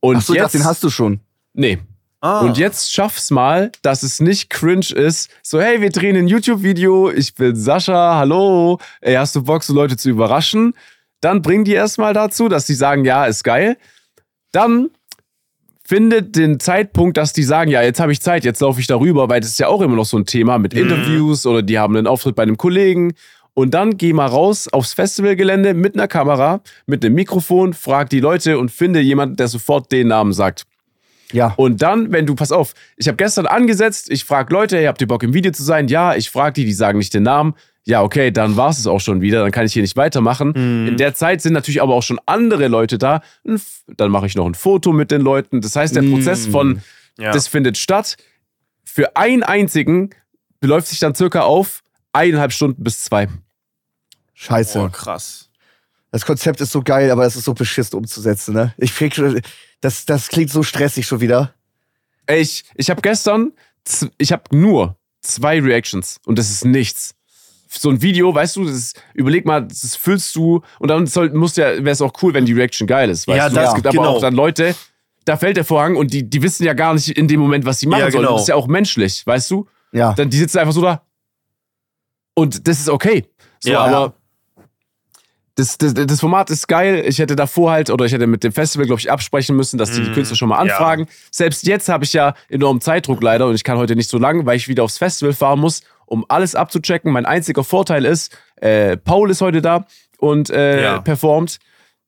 [0.00, 1.20] Und Achso, ich jetzt, den hast du schon.
[1.52, 1.78] nee.
[2.20, 2.40] Ah.
[2.40, 5.30] Und jetzt schaff's mal, dass es nicht cringe ist.
[5.40, 7.12] So, hey, wir drehen ein YouTube-Video.
[7.12, 8.16] Ich bin Sascha.
[8.16, 8.80] Hallo.
[9.00, 10.74] Ey, hast du Bock, so Leute zu überraschen?
[11.20, 13.76] Dann bring die erstmal dazu, dass die sagen, ja, ist geil.
[14.50, 14.90] Dann
[15.88, 19.30] findet den Zeitpunkt, dass die sagen, ja, jetzt habe ich Zeit, jetzt laufe ich darüber,
[19.30, 21.96] weil das ist ja auch immer noch so ein Thema mit Interviews oder die haben
[21.96, 23.14] einen Auftritt bei einem Kollegen.
[23.54, 28.20] Und dann geh mal raus aufs Festivalgelände mit einer Kamera, mit einem Mikrofon, frag die
[28.20, 30.64] Leute und finde jemanden, der sofort den Namen sagt.
[31.32, 31.54] Ja.
[31.56, 35.00] Und dann, wenn du, pass auf, ich habe gestern angesetzt, ich frage Leute, hey, habt
[35.00, 35.88] ihr Bock im Video zu sein?
[35.88, 37.54] Ja, ich frage die, die sagen nicht den Namen.
[37.88, 40.52] Ja, okay, dann war es auch schon wieder, dann kann ich hier nicht weitermachen.
[40.88, 43.22] In der Zeit sind natürlich aber auch schon andere Leute da.
[43.44, 45.62] Dann mache ich noch ein Foto mit den Leuten.
[45.62, 46.82] Das heißt, der Prozess von,
[47.16, 47.32] ja.
[47.32, 48.18] das findet statt.
[48.84, 50.10] Für einen einzigen
[50.60, 53.26] beläuft sich dann circa auf eineinhalb Stunden bis zwei.
[54.34, 54.80] Scheiße.
[54.80, 55.48] Boah, krass.
[56.10, 58.74] Das Konzept ist so geil, aber es ist so beschissen umzusetzen, ne?
[58.76, 59.40] Ich krieg schon,
[59.80, 61.54] das, das klingt so stressig schon wieder.
[62.26, 63.52] Ey, ich, ich habe gestern,
[64.18, 67.14] ich habe nur zwei Reactions und das ist nichts.
[67.70, 71.30] So ein Video, weißt du, das ist, überleg mal, das füllst du und dann soll,
[71.30, 73.28] muss ja, wäre es auch cool, wenn die Reaction geil ist.
[73.28, 73.54] Weißt Ja, du?
[73.56, 74.08] das- es gibt aber genau.
[74.16, 74.74] auch dann Leute,
[75.26, 77.80] da fällt der Vorhang und die, die wissen ja gar nicht in dem Moment, was
[77.80, 78.22] sie machen Ja, sollen.
[78.24, 78.34] genau.
[78.34, 79.66] Das ist ja auch menschlich, weißt du?
[79.92, 80.14] Ja.
[80.14, 81.02] Dann die sitzen einfach so da.
[82.34, 83.26] Und das ist okay.
[83.60, 83.80] So, Ja.
[83.80, 84.14] aber
[85.56, 87.04] das, das, das Format ist geil.
[87.06, 89.90] Ich hätte davor halt, oder ich hätte mit dem Festival, glaube ich, absprechen müssen, dass
[89.90, 90.14] die die Mhm.
[90.14, 90.72] Künstler schon mal Ja.
[90.72, 91.08] anfragen.
[91.32, 94.46] Selbst jetzt habe ich ja enormen Zeitdruck leider und ich kann heute nicht so lang,
[94.46, 97.12] weil ich wieder aufs Festival fahren muss, um alles abzuchecken.
[97.12, 99.86] Mein einziger Vorteil ist, äh, Paul ist heute da
[100.18, 101.00] und äh, Ja.
[101.00, 101.58] performt.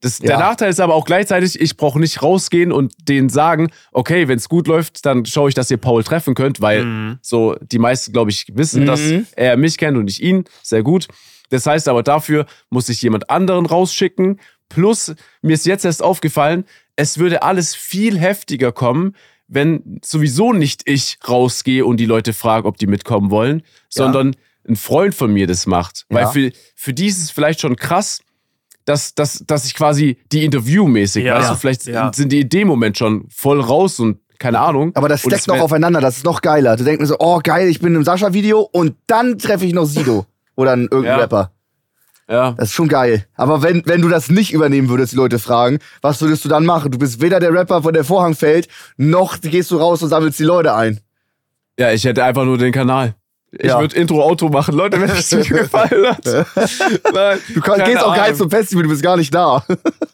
[0.02, 0.38] Das, Der Ja.
[0.38, 4.48] Nachteil ist aber auch gleichzeitig, ich brauche nicht rausgehen und denen sagen, okay, wenn es
[4.48, 7.18] gut läuft, dann schaue ich, dass ihr Paul treffen könnt, weil Mhm.
[7.20, 8.86] so die meisten, glaube ich, wissen, Mhm.
[8.86, 9.00] dass
[9.36, 10.44] er mich kennt und ich ihn.
[10.62, 11.06] Sehr gut.
[11.50, 14.40] Das heißt aber, dafür muss ich jemand anderen rausschicken.
[14.70, 16.64] Plus, mir ist jetzt erst aufgefallen,
[16.96, 19.14] es würde alles viel heftiger kommen,
[19.52, 24.36] wenn sowieso nicht ich rausgehe und die Leute frage, ob die mitkommen wollen, sondern
[24.68, 26.06] ein Freund von mir das macht.
[26.08, 26.28] Weil Ja.
[26.30, 28.20] für, für die ist es vielleicht schon krass,
[28.84, 31.36] dass, dass, dass ich quasi die Interviewmäßig, Ja.
[31.38, 34.92] weißt du, vielleicht sind die in dem Moment schon voll raus und keine Ahnung.
[34.94, 36.76] Aber das steckt noch aufeinander, das ist noch geiler.
[36.76, 39.84] Du denkst mir so, oh geil, ich bin im Sascha-Video und dann treffe ich noch
[39.84, 40.26] Sido.
[40.56, 41.20] Oder einen irgendeinen.
[41.20, 41.52] Rapper.
[42.30, 42.52] Ja.
[42.52, 43.26] Das ist schon geil.
[43.34, 46.64] Aber wenn, wenn du das nicht übernehmen würdest, die Leute fragen, was würdest du dann
[46.64, 46.92] machen?
[46.92, 50.38] Du bist weder der Rapper, von der Vorhang fällt, noch gehst du raus und sammelst
[50.38, 51.00] die Leute ein.
[51.78, 53.14] Ja, ich hätte einfach nur den Kanal.
[53.52, 53.80] Ich Ja.
[53.80, 56.24] würde Intro-Auto machen, Leute, wenn es dir gefallen hat.
[57.12, 58.36] Nein, Du kann, gehst auch gar nicht Ahnung.
[58.36, 59.64] zum Festival, du bist gar nicht da.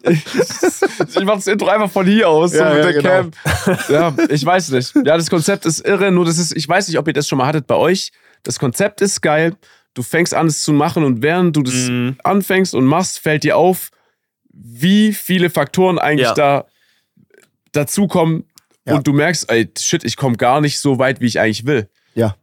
[0.03, 3.31] Ich mach das Intro einfach von hier aus, Ja, so mit ja, der genau.
[3.65, 3.79] Cam.
[3.91, 4.95] Ja, ich weiß nicht.
[5.05, 7.37] Ja, das Konzept ist irre, nur das ist, ich weiß nicht, ob ihr das schon
[7.37, 8.11] mal hattet bei euch.
[8.43, 9.55] Das Konzept ist geil.
[9.97, 12.17] Du fängst an, es zu machen und während du das Mhm.
[12.23, 13.91] anfängst und machst, fällt dir auf,
[14.53, 16.35] wie viele Faktoren eigentlich Ja.
[16.35, 16.67] da
[17.73, 18.45] dazukommen
[18.87, 18.97] Ja.
[18.97, 21.89] und du merkst, ey, shit, ich komme gar nicht so weit, wie ich eigentlich will.
[22.15, 22.37] Ja.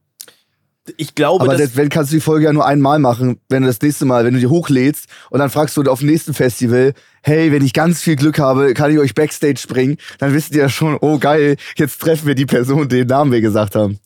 [0.98, 3.62] Ich glaube, Aber dass, selbst wenn kannst du die Folge ja nur einmal machen, wenn
[3.62, 6.34] du das nächste Mal, wenn du die hochlädst und dann fragst du auf dem nächsten
[6.34, 10.52] Festival, hey, wenn ich ganz viel Glück habe, kann ich euch Backstage bringen, dann wisst
[10.54, 14.00] ihr ja schon, oh geil, jetzt treffen wir die Person, den Namen wir gesagt haben.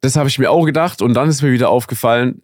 [0.00, 2.40] Das habe ich mir auch gedacht und dann ist mir wieder aufgefallen,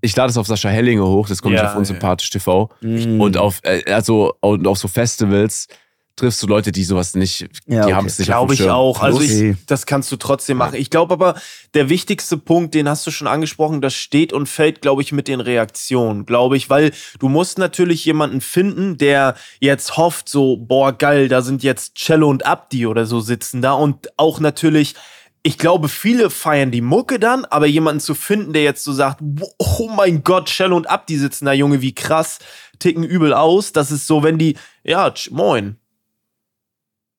[0.00, 2.68] ich lade es auf Sascha Hellinger hoch, das kommt Ja, nicht auf Unsympathisch TV.
[2.80, 3.20] Mhm.
[3.20, 5.68] Und auf, äh, also, und auf so Festivals
[6.16, 7.94] triffst du Leute, die sowas nicht, Ja, die okay.
[7.94, 9.00] haben es nicht Glaube ich auch.
[9.00, 9.52] Also Okay.
[9.52, 10.74] ich, das kannst du trotzdem machen.
[10.74, 11.36] Ich glaube aber,
[11.72, 15.26] der wichtigste Punkt, den hast du schon angesprochen, das steht und fällt, glaube ich, mit
[15.28, 20.92] den Reaktionen, glaube ich, weil du musst natürlich jemanden finden, der jetzt hofft, so, boah,
[20.92, 24.94] geil, da sind jetzt Cello und Abdi oder so sitzen da und auch natürlich
[25.42, 29.20] ich glaube, viele feiern die Mucke dann, aber jemanden zu finden, der jetzt so sagt,
[29.58, 32.38] oh mein Gott, Cello und Abdi sitzen da, Junge, wie krass,
[32.78, 33.72] ticken übel aus.
[33.72, 35.76] Das ist so, wenn die, ja, tsch, moin.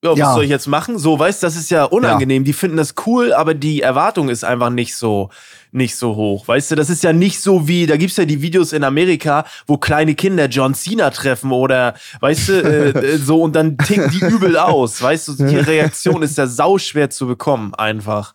[0.04, 0.34] Ja, was Ja.
[0.34, 0.98] soll ich jetzt machen?
[0.98, 2.44] So, weißt, das ist ja unangenehm.
[2.44, 5.30] Die finden das cool, aber die Erwartung ist einfach nicht so,
[5.72, 6.46] nicht so hoch.
[6.46, 9.46] Weißt du, das ist ja nicht so wie, da gibt's ja die Videos in Amerika,
[9.66, 14.10] wo kleine Kinder John Cena treffen oder, weißt du, äh, äh, so und dann ticken
[14.10, 15.00] die übel aus.
[15.00, 18.34] Weißt du, die Reaktion ist ja sauschwer zu bekommen, einfach.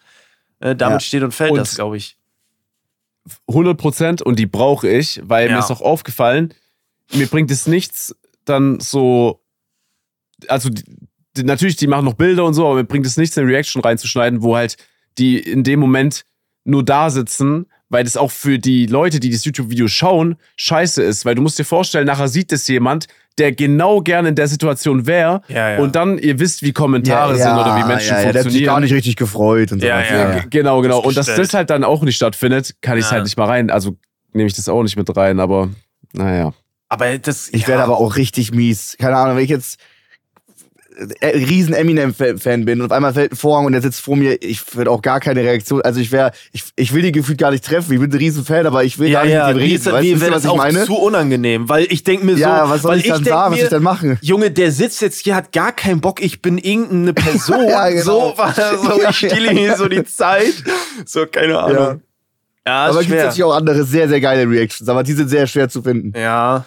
[0.59, 1.07] Äh, damit Ja.
[1.07, 2.17] steht und fällt Und- das, glaube ich.
[3.47, 5.53] 100 Prozent und die brauche ich, weil Ja.
[5.53, 6.51] mir ist auch aufgefallen,
[7.13, 9.41] mir bringt es nichts, dann so,
[10.47, 10.69] also
[11.43, 14.41] natürlich, die machen noch Bilder und so, aber mir bringt es nichts, eine Reaction reinzuschneiden,
[14.41, 14.77] wo halt
[15.17, 16.23] die in dem Moment
[16.65, 21.25] nur da sitzen, weil das auch für die Leute, die das YouTube-Video schauen, scheiße ist,
[21.25, 23.07] weil du musst dir vorstellen, nachher sieht es jemand,
[23.39, 25.79] der genau gerne in der Situation wäre Ja, ja.
[25.79, 28.41] und dann, ihr wisst, wie Kommentare sind oder wie Menschen ja, ja, der hat sich
[28.43, 28.65] funktionieren.
[28.65, 29.87] gar nicht richtig gefreut und so.
[29.87, 30.43] Ja, ja.
[30.49, 30.99] Genau, genau.
[30.99, 33.11] Und dass das halt dann auch nicht stattfindet, kann ich Ja.
[33.11, 33.69] halt nicht mal rein.
[33.71, 33.97] Also
[34.33, 35.69] nehme ich das auch nicht mit rein, aber
[36.13, 36.53] naja.
[36.89, 37.49] Aber das.
[37.49, 37.67] Ich ja.
[37.69, 38.97] werde aber auch richtig mies.
[38.99, 39.79] Keine Ahnung, wenn ich jetzt
[41.23, 44.75] riesen Eminem-Fan bin und auf einmal fällt ein Vorhang und der sitzt vor mir, ich
[44.75, 45.81] würde auch gar keine Reaktion.
[45.81, 47.93] Also ich wäre, ich, ich will die gefühlt gar nicht treffen.
[47.93, 49.75] Ich bin ein riesen Fan, aber ich will Ja, gar nicht ja, mit reden.
[49.75, 50.85] ist, Weißt du, mir wäre was das ich auch meine?
[50.85, 53.51] zu unangenehm, weil ich denke mir so, ja, was soll weil ich dann sagen?
[53.53, 54.17] Was soll ich dann machen?
[54.21, 57.57] Junge, der sitzt jetzt hier, hat gar keinen Bock, ich bin irgendeine Person.
[57.69, 58.03] Ja, genau.
[58.31, 60.53] So, war das so, ich stehle hier so die Zeit.
[61.05, 62.01] So, keine Ahnung.
[62.67, 65.29] Ja, Aber ist es gibt natürlich auch andere sehr, sehr geile Reactions, aber die sind
[65.29, 66.17] sehr schwer zu finden.
[66.19, 66.65] Ja.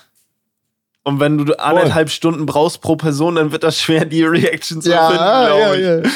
[1.05, 4.91] Und wenn du anderthalb Stunden brauchst pro Person, dann wird das schwer, die Reaction zu
[4.91, 6.05] finden, glaube ich.
[6.05, 6.11] ja.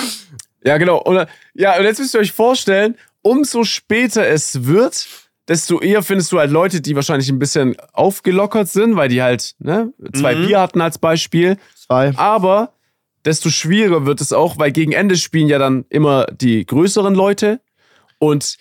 [0.65, 0.99] Ja, genau.
[0.99, 5.07] Und, ja, und jetzt müsst ihr euch vorstellen, umso später es wird,
[5.49, 9.55] desto eher findest du halt Leute, die wahrscheinlich ein bisschen aufgelockert sind, weil die halt
[9.61, 10.47] ne, zwei Mhm.
[10.47, 11.57] Bier hatten als Beispiel.
[11.87, 12.13] Zwei.
[12.17, 12.73] Aber
[13.25, 17.61] desto schwieriger wird es auch, weil gegen Ende spielen ja dann immer die größeren Leute
[18.19, 18.57] und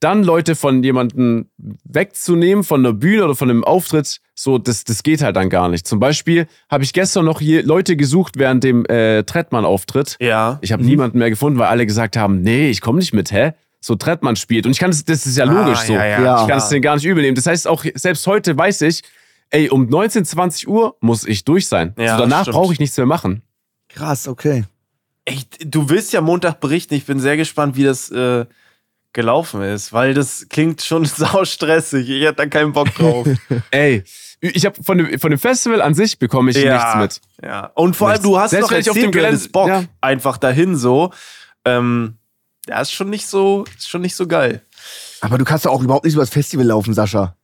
[0.00, 1.50] dann Leute von jemandem
[1.84, 5.68] wegzunehmen, von der Bühne oder von einem Auftritt, so, das, das geht halt dann gar
[5.68, 5.86] nicht.
[5.86, 10.16] Zum Beispiel habe ich gestern noch hier Leute gesucht während dem äh, Trettmann-Auftritt.
[10.18, 10.58] Ja.
[10.62, 13.52] Ich habe niemanden mehr gefunden, weil alle gesagt haben, nee, ich komme nicht mit, hä?
[13.82, 14.64] So Trettmann spielt.
[14.66, 15.92] Und ich kann das, das ist ja logisch Ah, so.
[15.94, 17.34] ja, ja, ich kann es denen gar nicht übel nehmen.
[17.34, 19.02] Das heißt, auch selbst heute weiß ich,
[19.50, 21.94] ey, um 19, 20 Uhr muss ich durch sein.
[21.98, 22.56] Ja, so, danach stimmt.
[22.56, 23.42] brauche ich nichts mehr machen.
[23.88, 24.64] Krass, okay.
[25.26, 26.94] Echt, du willst ja Montag berichten.
[26.94, 28.46] Ich bin sehr gespannt, wie das äh,
[29.12, 32.08] gelaufen ist, weil das klingt schon sau stressig.
[32.08, 33.26] Ich hätte da keinen Bock drauf.
[33.70, 34.04] Ey,
[34.40, 37.20] ich habe von dem, von dem Festival an sich bekomme ich nichts mit.
[37.42, 37.70] Ja.
[37.74, 39.84] Und vor allem, du hast Selbst noch auf dem Gelände- Bock ja.
[40.00, 41.12] einfach dahin so.
[41.64, 42.16] Ähm,
[42.68, 44.62] ja, ist schon nicht so, ist schon nicht so geil.
[45.20, 47.36] Aber du kannst doch auch überhaupt nicht über das Festival laufen, Sascha.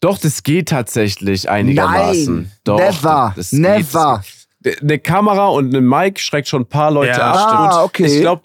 [0.00, 2.36] Doch, das geht tatsächlich einigermaßen.
[2.36, 4.22] Nein, Doch, never, das never.
[4.62, 4.82] Geht.
[4.82, 7.36] Eine Kamera und ein Mic schreckt schon ein paar Leute Ja, ab.
[7.36, 8.04] Ah, okay.
[8.06, 8.42] Ich glaube,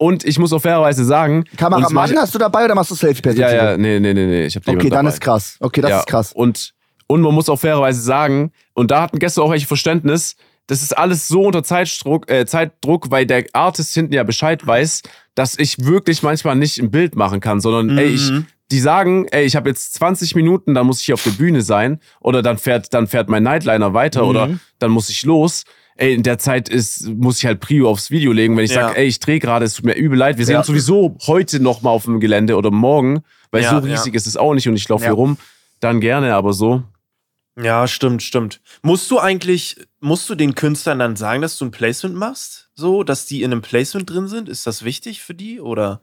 [0.00, 3.54] und ich muss auch fairerweise sagen, Kameramann hast du dabei oder machst du Selfie-Perspektive?
[3.54, 4.46] Ja, ja, nee, nee, nee, nee.
[4.46, 5.08] Ich hab Okay, dann dabei.
[5.10, 5.56] ist krass.
[5.60, 6.32] Okay, das ja, ist krass.
[6.32, 6.72] Und,
[7.06, 10.36] und man muss auch fairerweise sagen, und da hatten gestern auch welche Verständnis,
[10.68, 15.02] das ist alles so unter Zeitdruck, äh, Zeitdruck, weil der Artist hinten ja Bescheid weiß,
[15.34, 18.46] dass ich wirklich manchmal nicht ein Bild machen kann, sondern ey, ich, Mhm.
[18.70, 21.60] die sagen, ey, ich habe jetzt 20 Minuten, dann muss ich hier auf der Bühne
[21.60, 24.60] sein oder dann fährt, dann fährt mein Nightliner weiter oder Mhm.
[24.78, 25.64] dann muss ich los.
[25.96, 28.88] Ey, in der Zeit ist, muss ich halt Prio aufs Video legen, wenn ich Ja.
[28.88, 30.58] sage, ey, ich drehe gerade, es tut mir übel leid, wir sehen Ja.
[30.60, 34.26] uns sowieso heute noch mal auf dem Gelände oder morgen, weil Ja, so riesig ist
[34.26, 35.36] es auch nicht und ich laufe hier rum,
[35.80, 36.82] dann gerne, aber so.
[37.60, 38.60] Ja, stimmt, stimmt.
[38.82, 42.70] Musst du eigentlich, musst du den Künstlern dann sagen, dass du ein Placement machst?
[42.74, 44.48] So, dass die in einem Placement drin sind?
[44.48, 45.60] Ist das wichtig für die?
[45.60, 46.00] Oder?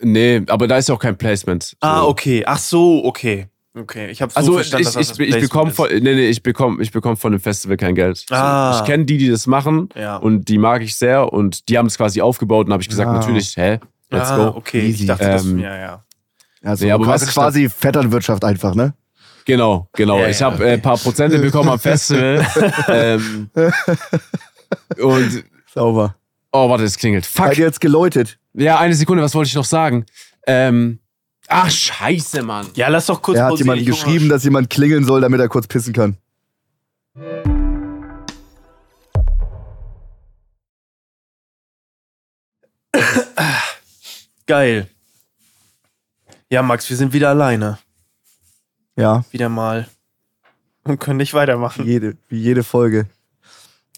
[0.00, 1.76] Nee, aber da ist ja auch kein Placement.
[1.80, 2.08] Ah, So.
[2.08, 2.44] okay.
[2.46, 3.48] Ach so, okay.
[3.74, 4.10] Okay.
[4.10, 6.42] Ich habe so Also verstanden, ich, dass das ich, das bekomme von, nee, nee, ich
[6.42, 8.24] bekomme ich bekomm von dem Festival kein Geld.
[8.28, 8.78] So, Ah.
[8.80, 10.16] Ich kenne die, die das machen Ja.
[10.16, 13.08] und die mag ich sehr und die haben es quasi aufgebaut und habe ich gesagt,
[13.08, 13.12] Ah.
[13.14, 13.78] natürlich, hä,
[14.10, 14.56] let's ah, go.
[14.56, 14.80] okay.
[14.88, 15.02] Easy.
[15.02, 16.04] Ich dachte, das, Ähm, ja, ja.
[16.64, 18.94] Also, Nee, aber quasi, quasi Vetternwirtschaft einfach, ne?
[19.44, 20.18] Genau, genau.
[20.18, 22.44] Ja, ich habe äh, ein paar Prozente bekommen am Festival.
[22.88, 23.48] ähm,
[25.00, 26.16] und, Sauber.
[26.52, 27.26] oh, warte, es klingelt.
[27.26, 27.52] Fuck.
[27.52, 28.38] dir jetzt geläutet.
[28.54, 30.04] Ja, eine Sekunde, was wollte ich noch sagen?
[30.46, 30.98] Ähm,
[31.48, 32.68] ach, scheiße, Mann.
[32.74, 33.90] Ja, lass doch kurz Er hat jemanden mal.
[33.90, 36.16] geschrieben, dass jemand klingeln soll, damit er kurz pissen kann.
[44.46, 44.88] Geil.
[46.50, 47.78] Ja, Max, wir sind wieder alleine.
[48.96, 49.88] Ja, Wieder mal.
[50.84, 51.84] Und können nicht weitermachen.
[51.86, 53.06] jede, wie jede Folge.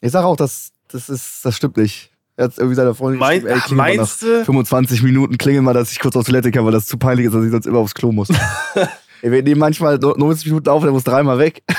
[0.01, 2.11] Ich sag auch, das, das ist, das stimmt nicht.
[2.41, 4.45] Er hat irgendwie seiner Freundin Mein, geschrieben, ey, meinst du?
[4.47, 7.35] 25 Minuten klingeln mal, dass ich kurz auf Toilette kann, weil das zu peinlich ist,
[7.35, 8.31] dass ich sonst immer aufs Klo muss.
[9.21, 11.63] ey, wir nehmen manchmal 90 Minuten auf, der muss dreimal weg.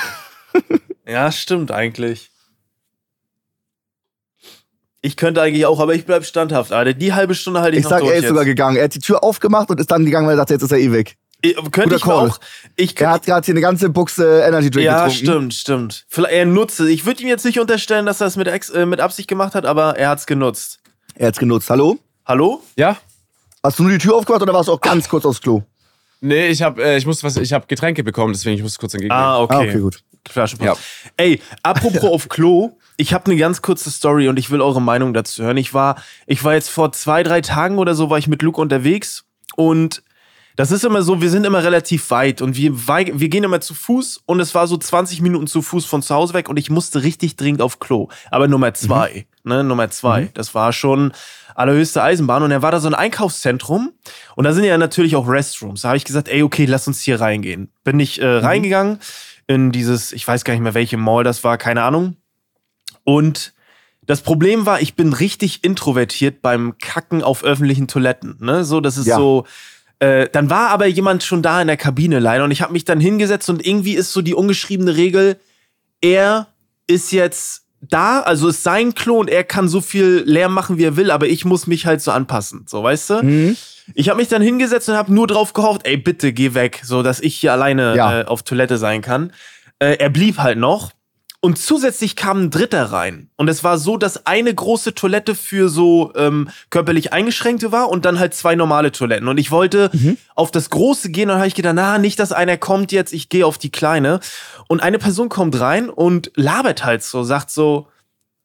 [1.04, 2.30] Ja, stimmt eigentlich.
[5.00, 6.94] Ich könnte eigentlich auch, aber ich bleib standhaft, Alter.
[6.94, 8.28] Die halbe Stunde halte ich, Ich noch sag, durch er ist jetzt.
[8.28, 8.76] sogar gegangen.
[8.76, 10.78] Er hat die Tür aufgemacht und ist dann gegangen, weil er dachte, jetzt ist er
[10.78, 11.16] eh weg.
[11.44, 12.30] Ich- Könnte Guter ich Call.
[12.30, 12.40] auch.
[12.76, 15.26] Ich Er hat gerade hier eine ganze Buchse Energy Drink ja, getrunken.
[15.26, 16.04] stimmt, stimmt.
[16.08, 16.88] Vielleicht er nutzt es.
[16.88, 19.54] Ich würde ihm jetzt nicht unterstellen, dass er es mit, Ex äh, mit Absicht gemacht
[19.54, 20.78] hat, aber er hat's genutzt.
[21.16, 21.68] Er hat's genutzt.
[21.68, 21.98] Hallo?
[22.24, 22.62] Hallo?
[22.76, 22.96] Ja?
[23.62, 25.62] Hast du nur die Tür aufgemacht oder warst du auch ganz kurz aufs Klo?
[26.20, 28.94] Nee, ich habe äh, ich muss was, ich habe Getränke bekommen, deswegen ich muss kurz
[28.94, 29.20] entgegengehen.
[29.20, 29.54] Ah, okay.
[29.54, 30.02] Ah, okay, gut.
[30.30, 30.66] Flaschenpost.
[30.68, 30.76] Ja.
[31.16, 35.14] Ey, apropos auf Klo, ich habe eine ganz kurze Story und ich will eure Meinung
[35.14, 35.56] dazu hören.
[35.56, 38.60] Ich war, ich war jetzt vor zwei, drei Tagen oder so, war ich mit Luke
[38.60, 39.24] unterwegs
[39.56, 40.04] und
[40.56, 43.74] Das ist immer so, wir sind immer relativ weit und wir, wir gehen immer zu
[43.74, 46.68] Fuß und es war so 20 Minuten zu Fuß von zu Hause weg und ich
[46.70, 48.08] musste richtig dringend auf Klo.
[48.30, 50.30] Aber Nummer zwei, ne, Nummer zwei.
[50.34, 51.12] Das war schon
[51.54, 53.92] allerhöchste Eisenbahn und er war da so ein Einkaufszentrum
[54.36, 55.82] und da sind ja natürlich auch Restrooms.
[55.82, 57.70] Da habe ich gesagt, ey, okay, lass uns hier reingehen.
[57.84, 58.98] Bin ich äh, reingegangen
[59.46, 62.16] in dieses, ich weiß gar nicht mehr, welche Mall das war, keine Ahnung.
[63.04, 63.52] Und
[64.04, 68.36] das Problem war, ich bin richtig introvertiert beim Kacken auf öffentlichen Toiletten.
[68.40, 68.64] Ne?
[68.64, 69.16] So, das ist Ja.
[69.16, 69.46] so.
[70.02, 72.84] Äh, dann war aber jemand schon da in der Kabine leider und ich habe mich
[72.84, 75.36] dann hingesetzt und irgendwie ist so die ungeschriebene Regel,
[76.00, 76.48] er
[76.88, 80.82] ist jetzt da, also ist sein Klo und er kann so viel Lärm machen, wie
[80.84, 83.22] er will, aber ich muss mich halt so anpassen, so weißt du?
[83.22, 83.56] Mhm.
[83.94, 87.04] Ich habe mich dann hingesetzt und habe nur drauf gehofft, ey, bitte geh weg, so
[87.04, 88.22] dass ich hier alleine Ja.
[88.22, 89.32] äh, auf Toilette sein kann.
[89.78, 90.90] Äh, er blieb halt noch.
[91.44, 93.28] Und zusätzlich kam ein Dritter rein.
[93.34, 98.04] Und es war so, dass eine große Toilette für so ähm, körperlich Eingeschränkte war und
[98.04, 99.26] dann halt zwei normale Toiletten.
[99.26, 99.90] Und ich wollte
[100.36, 103.28] auf das Große gehen und habe ich gedacht, na, nicht, dass einer kommt jetzt, ich
[103.28, 104.20] gehe auf die Kleine.
[104.68, 107.88] Und eine Person kommt rein und labert halt so, sagt so,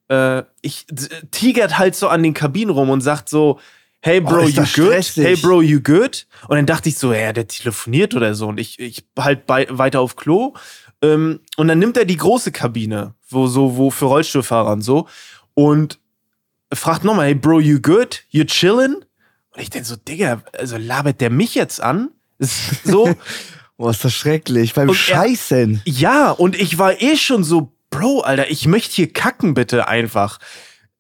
[0.08, 0.88] äh, ich
[1.30, 3.60] tigert halt so an den Kabinen rum und sagt so,
[4.02, 5.06] hey Bro, Oh, you good?
[5.16, 6.26] Hey Bro, you good?
[6.48, 8.48] Und dann dachte ich so, ja, der telefoniert oder so.
[8.48, 10.54] Und ich, ich halt bei, weiter auf Klo.
[11.02, 15.08] Ähm, und dann nimmt er die große Kabine, wo so, wo für Rollstuhlfahrer und so.
[15.54, 16.00] Und
[16.74, 18.24] fragt nochmal, hey Bro, you good?
[18.30, 18.96] You chillin?
[19.52, 22.10] Und ich denke so, Digga, also labert der mich jetzt an?
[22.84, 23.16] So,
[23.78, 24.74] Boah, ist das schrecklich.
[24.74, 25.82] Beim Und er- Scheißen.
[25.86, 30.40] ja, und ich war eh schon so, Bro, Alter, ich möchte hier kacken, bitte einfach.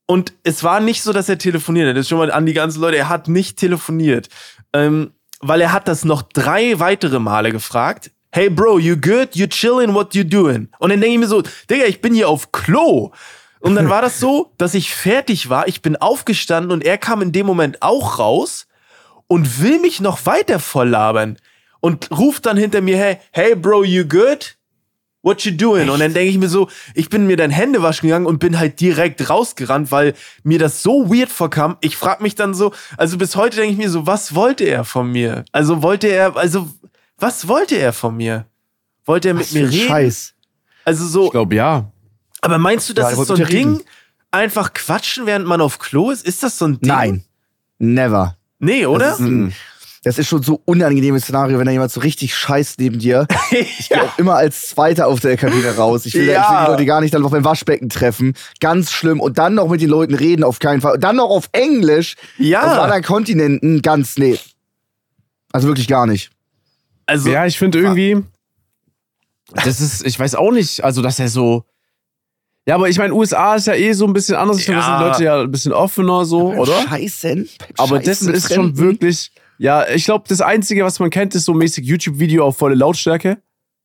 [0.05, 1.95] Und es war nicht so, dass er telefoniert hat.
[1.97, 4.29] Das ist schon mal an die ganzen Leute, er hat nicht telefoniert.
[4.73, 8.11] Ähm, weil er hat das noch drei weitere Male gefragt.
[8.37, 9.35] Hey Bro, you good?
[9.35, 9.95] You chillin?
[9.95, 10.67] What you doing?
[10.77, 13.11] Und dann denke ich mir so, Digga, ich bin hier auf Klo.
[13.61, 17.23] Und dann war das so, dass ich fertig war, ich bin aufgestanden und er kam
[17.23, 18.67] in dem Moment auch raus
[19.25, 21.37] und will mich noch weiter volllabern
[21.79, 24.55] und ruft dann hinter mir, hey, hey Bro, you good?
[25.23, 25.89] What you doing?
[25.89, 28.59] Und dann denke ich mir so, ich bin mir dann Hände waschen gegangen und bin
[28.59, 31.77] halt direkt rausgerannt, weil mir das so weird vorkam.
[31.81, 34.83] Ich frage mich dann so, also bis heute denke ich mir so, was wollte er
[34.83, 35.43] von mir?
[35.51, 36.69] Also wollte er, also
[37.19, 38.45] was wollte er von mir?
[39.05, 39.87] Wollte er mit Was mir ein reden?
[39.87, 40.33] Scheiß.
[40.85, 41.91] Also so, Ich glaube, ja.
[42.41, 43.47] aber meinst du, das Ja, ist so ein Ding?
[43.75, 43.83] reden.
[44.31, 46.25] Einfach quatschen, während man auf Klo ist?
[46.25, 46.87] Ist das so ein Ding?
[46.87, 47.23] Nein.
[47.79, 48.37] Never.
[48.59, 49.09] Nee, oder?
[49.11, 49.53] Das ist, ein,
[50.03, 53.25] das ist schon so unangenehmes Szenario, wenn da jemand so richtig scheißt neben dir.
[53.51, 56.05] Ich gehe auch immer als Zweiter auf der Kabine raus.
[56.05, 56.41] Ich will, Ja.
[56.43, 58.33] ich will die Leute gar nicht dann noch beim Waschbecken treffen.
[58.59, 59.19] Ganz schlimm.
[59.21, 60.95] Und dann noch mit den Leuten reden, auf keinen Fall.
[60.95, 62.15] Und dann noch auf Englisch.
[62.37, 62.61] Ja.
[62.63, 63.81] Auf anderen Kontinenten.
[63.81, 64.37] Ganz, nee.
[65.53, 66.29] Also wirklich gar nicht.
[67.07, 68.23] Also, ja, ich finde irgendwie,
[69.53, 71.65] das ist, ich weiß auch nicht, also dass er so.
[72.67, 74.59] Ja, aber ich meine, USA ist ja eh so ein bisschen anders.
[74.59, 74.97] Ich sind Ja.
[74.99, 76.81] die Leute ja ein bisschen offener so, oder?
[76.89, 77.47] Scheißen.
[77.77, 79.31] Aber das ist schon wirklich.
[79.57, 83.41] Ja, ich glaube, das Einzige, was man kennt, ist so mäßig YouTube-Video auf volle Lautstärke.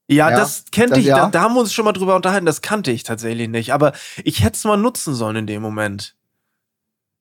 [0.08, 1.16] Ja, Ja, das kennt das ich, ja.
[1.16, 3.72] da, da haben wir uns schon mal drüber unterhalten, das kannte ich tatsächlich nicht.
[3.72, 3.92] Aber
[4.24, 6.14] ich hätte es mal nutzen sollen in dem Moment.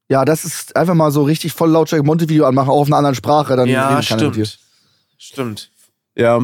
[0.10, 3.16] Ja, das ist einfach mal so richtig voll Lautstärke Montevideo anmachen, auch auf einer anderen
[3.16, 3.56] Sprache.
[3.56, 4.60] Dann ja, stimmt.
[5.18, 5.72] Stimmt.
[6.16, 6.40] Ja.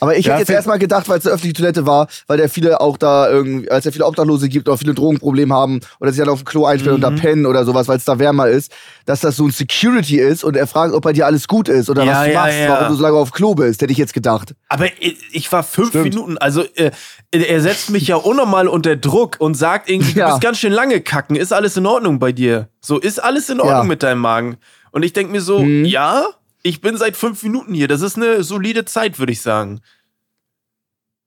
[0.00, 2.48] Aber ich Ja, hätte jetzt erstmal gedacht, weil es eine öffentliche Toilette war, weil der
[2.48, 6.20] viele auch da irgendwie, als er viele Obdachlose gibt oder viele Drogenprobleme haben oder sich
[6.20, 7.04] dann auf dem Klo einsperren Mhm.
[7.04, 8.72] und da pennen oder sowas, weil es da wärmer ist,
[9.04, 11.90] dass das so ein Security ist und er fragt, ob bei dir alles gut ist
[11.90, 12.68] oder Ja, was du ja, machst, ja.
[12.70, 14.54] warum du so lange auf Klo bist, hätte ich jetzt gedacht.
[14.70, 16.04] Aber ich, war fünf Stimmt.
[16.14, 16.90] Minuten, also äh,
[17.30, 21.02] er setzt mich ja unnormal unter Druck und sagt irgendwie, du bist ganz schön lange
[21.02, 22.68] kacken, ist alles in Ordnung bei dir?
[22.80, 24.56] So, ist alles in Ordnung mit deinem Magen?
[24.92, 25.84] Und ich denke mir so, Mhm.
[25.84, 26.24] ja,
[26.64, 29.80] ich bin seit fünf Minuten hier, das ist eine solide Zeit, würde ich sagen.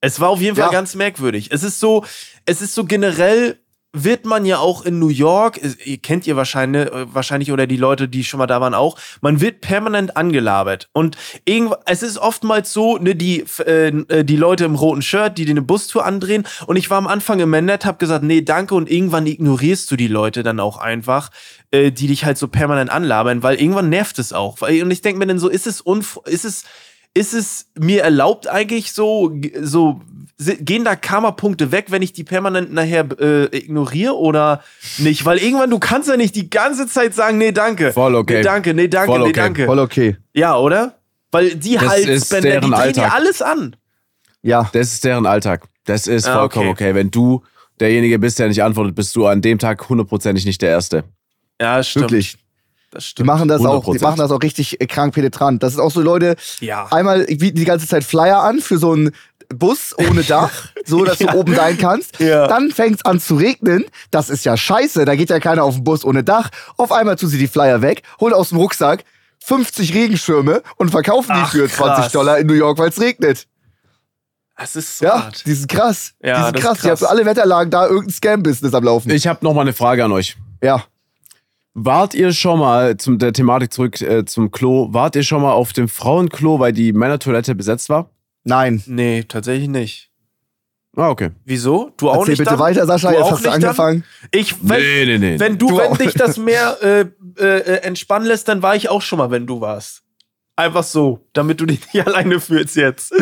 [0.02, 0.72] Es war auf jeden Fall Ja.
[0.72, 1.52] ganz merkwürdig.
[1.52, 2.04] Es ist so,
[2.46, 3.60] es ist so generell
[4.04, 7.78] wird man ja auch in New York, ihr kennt ihr wahrscheinlich, äh, wahrscheinlich oder die
[7.78, 10.90] Leute, die schon mal da waren auch, man wird permanent angelabert.
[10.94, 11.18] Und
[11.86, 15.62] es ist oftmals so, ne, die, äh, äh, die Leute im roten Shirt, die eine
[15.62, 16.46] Bustour andrehen.
[16.66, 18.76] Und ich war am Anfang immer nett, hab gesagt, nee, danke.
[18.76, 21.30] Und irgendwann ignorierst du die Leute dann auch einfach,
[21.72, 24.62] äh, die dich halt so permanent anlabern, weil irgendwann nervt es auch.
[24.62, 26.64] Und ich denke mir dann so, ist es unf ist es,
[27.18, 30.02] ist es mir erlaubt eigentlich so, so
[30.38, 34.62] gehen da Karma-Punkte weg, wenn ich die permanent nachher äh, ignoriere oder
[35.00, 35.26] nicht?
[35.26, 37.92] Weil irgendwann, du kannst ja nicht die ganze Zeit sagen, nee, danke.
[37.92, 38.38] Voll okay.
[38.38, 39.34] Nee, danke, nee, danke, Voll nee, okay.
[39.34, 39.66] danke.
[39.66, 40.18] Voll okay.
[40.34, 41.00] Ja, oder?
[41.32, 43.76] Weil die Das ist Halsbänder, die deren drehen dir alles an.
[44.44, 44.70] Ja.
[44.74, 45.64] Das ist deren Alltag.
[45.86, 46.90] Das ist Ah, vollkommen okay.
[46.90, 46.96] okay.
[46.96, 47.44] Wenn du
[47.80, 51.04] derjenige bist, der nicht antwortet, bist du an dem Tag hundertprozentig nicht der Erste.
[51.60, 52.12] Ja, stimmt.
[52.12, 52.38] Wirklich.
[52.92, 53.28] Das Die stimmt.
[53.28, 54.02] machen das auch, die 100%.
[54.02, 55.62] machen das auch richtig äh, krank penetrant.
[55.62, 56.88] Das ist auch so Leute, Ja.
[56.92, 59.12] einmal bieten die ganze Zeit Flyer an für so einen
[59.54, 60.52] Bus ohne Dach,
[60.86, 61.32] so dass Ja.
[61.34, 62.20] du oben sein kannst.
[62.20, 62.48] Ja.
[62.48, 63.86] Dann fängt's an zu regnen.
[64.12, 65.04] Das ist ja scheiße.
[65.06, 66.50] Da geht ja keiner auf den Bus ohne Dach.
[66.78, 69.04] Auf einmal tun sie die Flyer weg, holen aus dem Rucksack
[69.44, 72.12] 50 Regenschirme und verkaufen die Ach, für 20 krass.
[72.12, 73.48] Dollar in New York, weil es regnet.
[74.58, 75.46] Das ist Ja, smart.
[75.46, 76.14] die sind krass.
[76.24, 76.78] Ja, die sind das ist krass.
[76.80, 77.00] Die haben krass.
[77.00, 79.12] für alle Wetterlagen da irgendein Scam-Business am Laufen.
[79.12, 80.36] Ich habe noch mal eine Frage an euch.
[80.62, 80.84] ja.
[81.80, 84.88] Wart ihr schon mal zum der Thematik zurück äh, zum Klo?
[84.94, 88.10] Wart ihr schon mal auf dem Frauenklo, weil die Männertoilette besetzt war?
[88.44, 88.82] Nein.
[88.88, 90.10] Nee, tatsächlich nicht.
[90.96, 91.30] Ah, okay.
[91.46, 91.92] Wieso?
[91.98, 92.60] Du auch Erzähl nicht bitte dann?
[92.60, 93.12] weiter, Sascha.
[93.12, 93.54] Du Jetzt auch hast du dann?
[93.54, 94.04] angefangen.
[94.32, 95.40] Ich, wenn, nee, nee, nee.
[95.40, 97.02] wenn du, Du wenn dich das mehr äh,
[97.40, 100.02] äh, äh, entspannen lässt, dann war ich auch schon mal, wenn du warst.
[100.56, 103.14] Einfach so, damit du dich nicht alleine fühlst jetzt.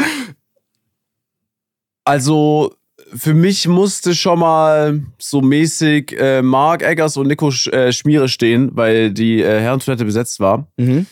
[2.05, 2.73] Also
[3.17, 8.27] für mich musste schon mal so mäßig äh, Mark Eggers und Nico Sch äh, Schmiere
[8.27, 10.67] stehen, weil die äh, Herrentoilette besetzt war.
[10.77, 11.05] Mhm.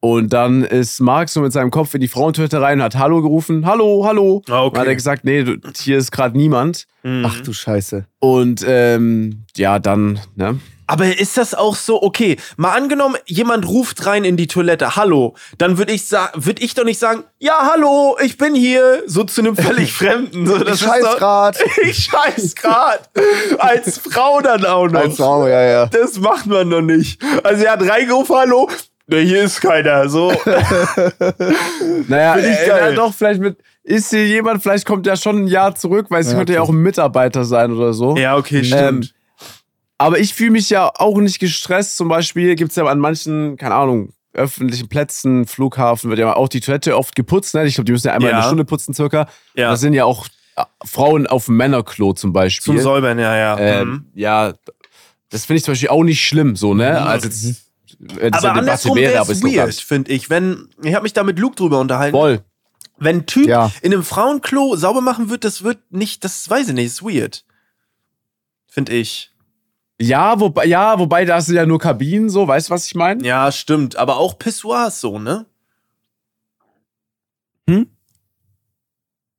[0.00, 3.22] Und dann ist Mark so mit seinem Kopf in die Frauentoilette rein und hat Hallo
[3.22, 3.66] gerufen.
[3.66, 4.42] Hallo, hallo.
[4.48, 4.74] Ah, okay.
[4.74, 6.86] Dann hat er gesagt, nee, du, hier ist gerade niemand.
[7.02, 7.24] Mhm.
[7.26, 8.06] Ach du Scheiße.
[8.20, 10.60] Und ähm, ja, dann, ne?
[10.86, 15.34] Aber ist das auch so, okay, mal angenommen, jemand ruft rein in die Toilette, hallo,
[15.58, 19.24] dann würde ich sagen, würde ich doch nicht sagen, ja, hallo, ich bin hier, so
[19.24, 20.46] zu einem völlig Fremden.
[20.46, 21.58] So, das ich scheiß doch, grad.
[21.82, 23.10] Ich scheiß grad.
[23.58, 25.00] Als Frau dann auch noch.
[25.00, 25.86] Als Frau, ja, ja.
[25.86, 27.20] Das macht man noch nicht.
[27.42, 28.70] Also er hat reingerufen, hallo,
[29.08, 30.08] ne, hier ist keiner.
[30.08, 30.32] So,
[32.08, 32.90] Naja, Find ich äh, geil.
[32.90, 36.20] ja, doch, vielleicht mit, ist hier jemand, vielleicht kommt der schon ein Jahr zurück, weil
[36.20, 36.68] es Ja, könnte ja okay.
[36.70, 38.16] auch ein Mitarbeiter sein oder so.
[38.16, 39.14] ja, okay, stimmt.
[39.98, 41.96] Aber ich fühle mich ja auch nicht gestresst.
[41.96, 46.48] Zum Beispiel gibt es ja an manchen, keine Ahnung, öffentlichen Plätzen, Flughafen, wird ja auch
[46.48, 47.54] die Toilette oft geputzt.
[47.54, 47.64] Ne?
[47.66, 48.36] Ich glaube, die müssen ja einmal Ja.
[48.38, 49.28] eine Stunde putzen circa.
[49.54, 49.70] Ja.
[49.70, 50.26] Da sind ja auch
[50.56, 52.74] äh, Frauen auf dem Männerklo zum Beispiel.
[52.74, 53.58] Zum Säubern, ja, ja.
[53.58, 54.06] ähm, Mhm.
[54.14, 54.52] Ja,
[55.30, 57.00] das finde ich zum Beispiel auch nicht schlimm, so, ne?
[57.00, 57.62] Also jetzt,
[57.98, 60.28] wenn das Aber andersrum wäre, es weird, finde ich.
[60.28, 62.14] Wenn, ich habe mich da mit Luke drüber unterhalten.
[62.16, 62.42] Voll.
[62.98, 63.70] Wenn ein Typ Ja.
[63.80, 67.44] in einem Frauenklo sauber machen wird, das wird nicht, das weiß ich nicht, ist weird.
[68.68, 69.30] Finde ich.
[70.00, 73.24] Ja, wobei, ja, wobei da sind ja nur Kabinen, so, weißt du, was ich meine?
[73.24, 73.96] Ja, stimmt.
[73.96, 75.46] Aber auch Pissoirs so, ne?
[77.68, 77.88] Hm?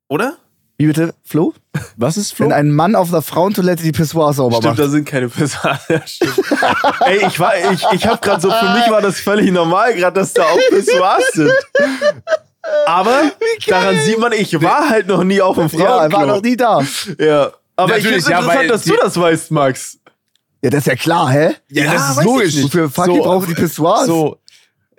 [0.09, 0.37] Oder?
[0.79, 1.53] Wie bitte, Flo?
[1.95, 2.45] Was ist Flo?
[2.47, 4.79] Wenn ein Mann auf der Frauentoilette die Pissoir sauber Stimmt, macht.
[4.79, 5.79] da sind keine Pissoirs.
[5.89, 6.39] Ja, stimmt.
[7.05, 10.19] Ey, ich war, ich, ich habe gerade so, für mich war das völlig normal, gerade,
[10.19, 11.51] dass da auch Pissoirs sind.
[12.85, 13.31] Aber
[13.67, 16.35] daran sieht man, ich war halt noch nie auf dem Ja, er war Frauenklo.
[16.35, 16.81] noch nie da.
[17.19, 17.51] Ja.
[17.75, 19.99] Aber ich Natürlich, finde es ja, interessant, weil dass du das weißt, Max.
[20.63, 21.51] Ja, das ist ja klar, hä?
[21.69, 22.55] ja, das weiß ist ich logisch.
[22.55, 22.63] nicht.
[22.65, 24.05] Wofür fucking So, brauchen die Pissoirs?
[24.07, 24.37] So.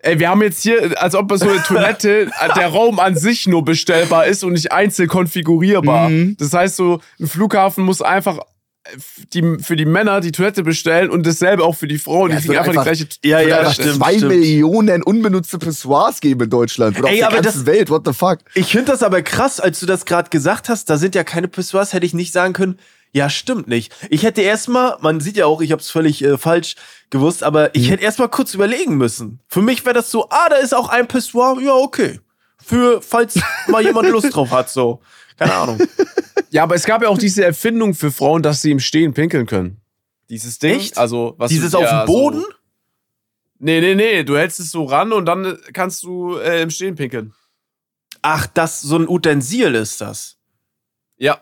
[0.01, 3.65] Ey, wir haben jetzt hier, als ob so eine Toilette, der Raum an sich nur
[3.65, 6.09] bestellbar ist und nicht einzeln konfigurierbar.
[6.11, 6.37] Mhm.
[6.39, 8.91] Das heißt, so ein Flughafen muss einfach äh,
[9.35, 12.31] die, für die Männer die Toilette bestellen und dasselbe auch für die Frauen.
[12.31, 13.07] Ja, die kriegen einfach, die gleiche.
[13.25, 14.29] Ja, ja, einfach stimmt, zwei stimmt.
[14.37, 16.97] Millionen unbenutzte Pissoirs geben in Deutschland.
[17.01, 17.91] Oder Ey, auf aber der ganzen das- Welt.
[17.91, 18.39] What the fuck?
[18.55, 21.49] Ich finde das aber krass, als du das gerade gesagt hast, da sind ja keine
[21.49, 22.79] Pissoirs, hätte ich nicht sagen können,
[23.13, 23.95] ja, stimmt nicht.
[24.11, 26.77] Ich hätte erstmal, man sieht ja auch, ich habe es völlig äh, falsch
[27.11, 29.41] gewusst, aber ich hätte erstmal kurz überlegen müssen.
[29.49, 32.21] Für mich wäre das so, ah, da ist auch ein Pissoir, ja, okay.
[32.63, 35.01] Für, falls mal jemand Lust drauf hat, so.
[35.37, 35.79] Keine Ahnung.
[36.51, 39.45] Ja, aber es gab ja auch diese Erfindung für Frauen, dass sie im Stehen pinkeln
[39.45, 39.83] können.
[40.31, 40.77] Dieses Ding.
[40.79, 40.97] Echt?
[40.97, 42.41] Also, was Dieses du, auf ja, dem Boden?
[42.41, 42.49] So,
[43.59, 44.25] nee, nee, nee.
[44.25, 47.35] Du hältst es so ran und dann kannst du äh, im Stehen pinkeln.
[48.23, 50.39] Ach, das, so ein Utensil ist das.
[51.19, 51.41] Ja.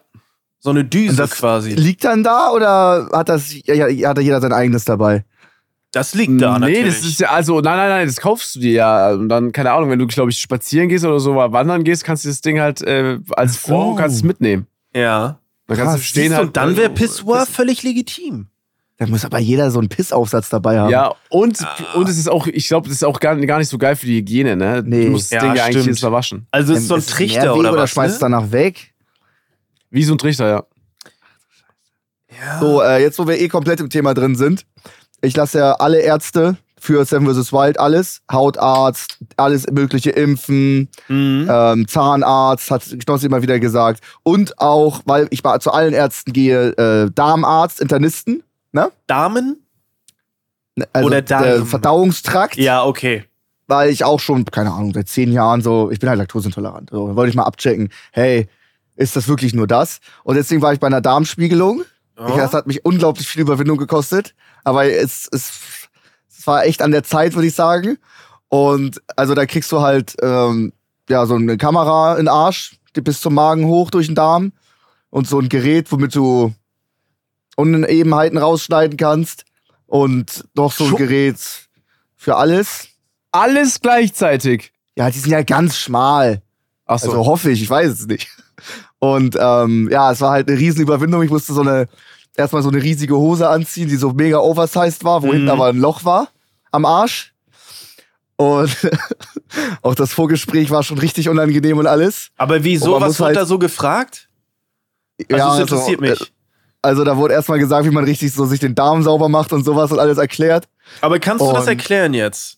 [0.58, 1.70] So eine Düse das quasi.
[1.74, 5.24] Liegt dann da oder hat das ja, ja, hat da jeder sein eigenes dabei?
[5.92, 6.86] Das liegt da nee, natürlich.
[6.96, 9.10] das ist ja, also, nein, nein, nein, das kaufst du dir ja.
[9.12, 12.04] Und dann, keine Ahnung, wenn du, glaube ich, spazieren gehst oder so mal wandern gehst,
[12.04, 13.68] kannst du das Ding halt äh, als so.
[13.68, 14.66] Frau kannst es mitnehmen.
[14.94, 15.38] ja.
[15.68, 16.46] Dann Krass, kannst du stehen halt.
[16.46, 17.54] und dann wäre Pissoir pissen.
[17.54, 18.46] völlig legitim.
[18.98, 20.90] Da muss aber jeder so einen Pissaufsatz dabei haben.
[20.90, 21.94] Ja, und, Ah.
[21.96, 24.06] und es ist auch, ich glaube, das ist auch gar, gar nicht so geil für
[24.06, 24.84] die Hygiene, ne?
[24.86, 25.06] Nee.
[25.06, 25.86] Du musst das Ja, Ding ja eigentlich stimmt.
[25.86, 26.46] jedes Mal waschen.
[26.52, 27.90] Also es ist so ein Ist es Trichter oder oder was?
[27.90, 28.28] schmeißt es Ne?
[28.30, 28.94] danach weg?
[29.96, 30.64] Wie so ein Trichter, ja.
[32.38, 32.60] Ja.
[32.60, 34.66] So, äh, jetzt wo wir eh komplett im Thema drin sind,
[35.22, 37.50] ich lasse ja alle Ärzte für Seven vs.
[37.52, 41.48] Wild alles, Hautarzt, alles mögliche impfen, Mhm.
[41.50, 44.02] ähm, Zahnarzt, hat Knossi immer wieder gesagt.
[44.22, 48.42] Und auch, weil ich mal zu allen Ärzten gehe, äh, Darmarzt, Internisten,
[48.72, 48.90] ne?
[49.06, 49.62] Damen?
[50.92, 51.66] Also Oder der Darm.
[51.66, 52.56] Verdauungstrakt.
[52.56, 53.24] Ja, okay.
[53.66, 56.90] weil ich auch schon, keine Ahnung, seit zehn Jahren so, ich bin halt laktoseintolerant.
[56.90, 58.46] So, wollte ich mal abchecken, hey,
[58.96, 60.00] ist das wirklich nur das?
[60.24, 61.84] Und deswegen war ich bei einer Darmspiegelung.
[62.18, 62.36] Oh.
[62.36, 64.34] Das hat mich unglaublich viel Überwindung gekostet.
[64.64, 65.88] Aber es, es,
[66.28, 67.98] es war echt an der Zeit, würde ich sagen.
[68.48, 70.72] Und also da kriegst du halt ähm,
[71.08, 74.52] ja so eine Kamera in den Arsch, die bis zum Magen hoch durch den Darm.
[75.10, 76.54] Und so ein Gerät, womit du
[77.56, 79.44] Unebenheiten rausschneiden kannst.
[79.86, 80.98] Und noch so ein Schupp.
[80.98, 81.38] Gerät
[82.16, 82.88] für alles.
[83.30, 84.72] Alles gleichzeitig.
[84.96, 86.42] Ja, die sind ja ganz schmal.
[86.86, 87.10] Achso.
[87.10, 88.28] Also hoffe ich, ich weiß es nicht.
[88.98, 91.22] Und ähm, ja, es war halt eine riesen Überwindung.
[91.22, 91.86] Ich musste so eine,
[92.36, 95.32] erstmal so eine riesige Hose anziehen, die so mega oversized war, wo Mhm.
[95.32, 96.28] hinten aber ein Loch war
[96.72, 97.32] am Arsch.
[98.36, 98.70] Und
[99.82, 102.28] auch das Vorgespräch war schon richtig unangenehm und alles.
[102.36, 103.00] Aber wieso?
[103.00, 104.28] Was wird halt- da so gefragt?
[105.30, 106.32] Also, ja, es interessiert also, mich.
[106.82, 109.64] Also da wurde erstmal gesagt, wie man richtig so sich den Darm sauber macht und
[109.64, 110.68] sowas und alles erklärt.
[111.00, 112.55] Aber kannst du das und- erklären jetzt?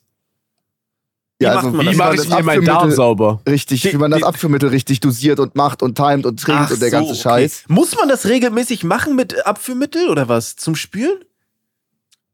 [1.40, 1.96] Wie Ja, macht also man Wie das?
[1.96, 3.40] mache das ich mir meinen Darm sauber?
[3.48, 6.72] Richtig, Die- wie man das die- Abführmittel richtig dosiert und macht und timet und trinkt
[6.72, 7.20] und der ganze okay.
[7.20, 7.64] Scheiß.
[7.68, 10.56] Muss man das regelmäßig machen mit Abführmittel oder was?
[10.56, 11.18] Zum Spülen?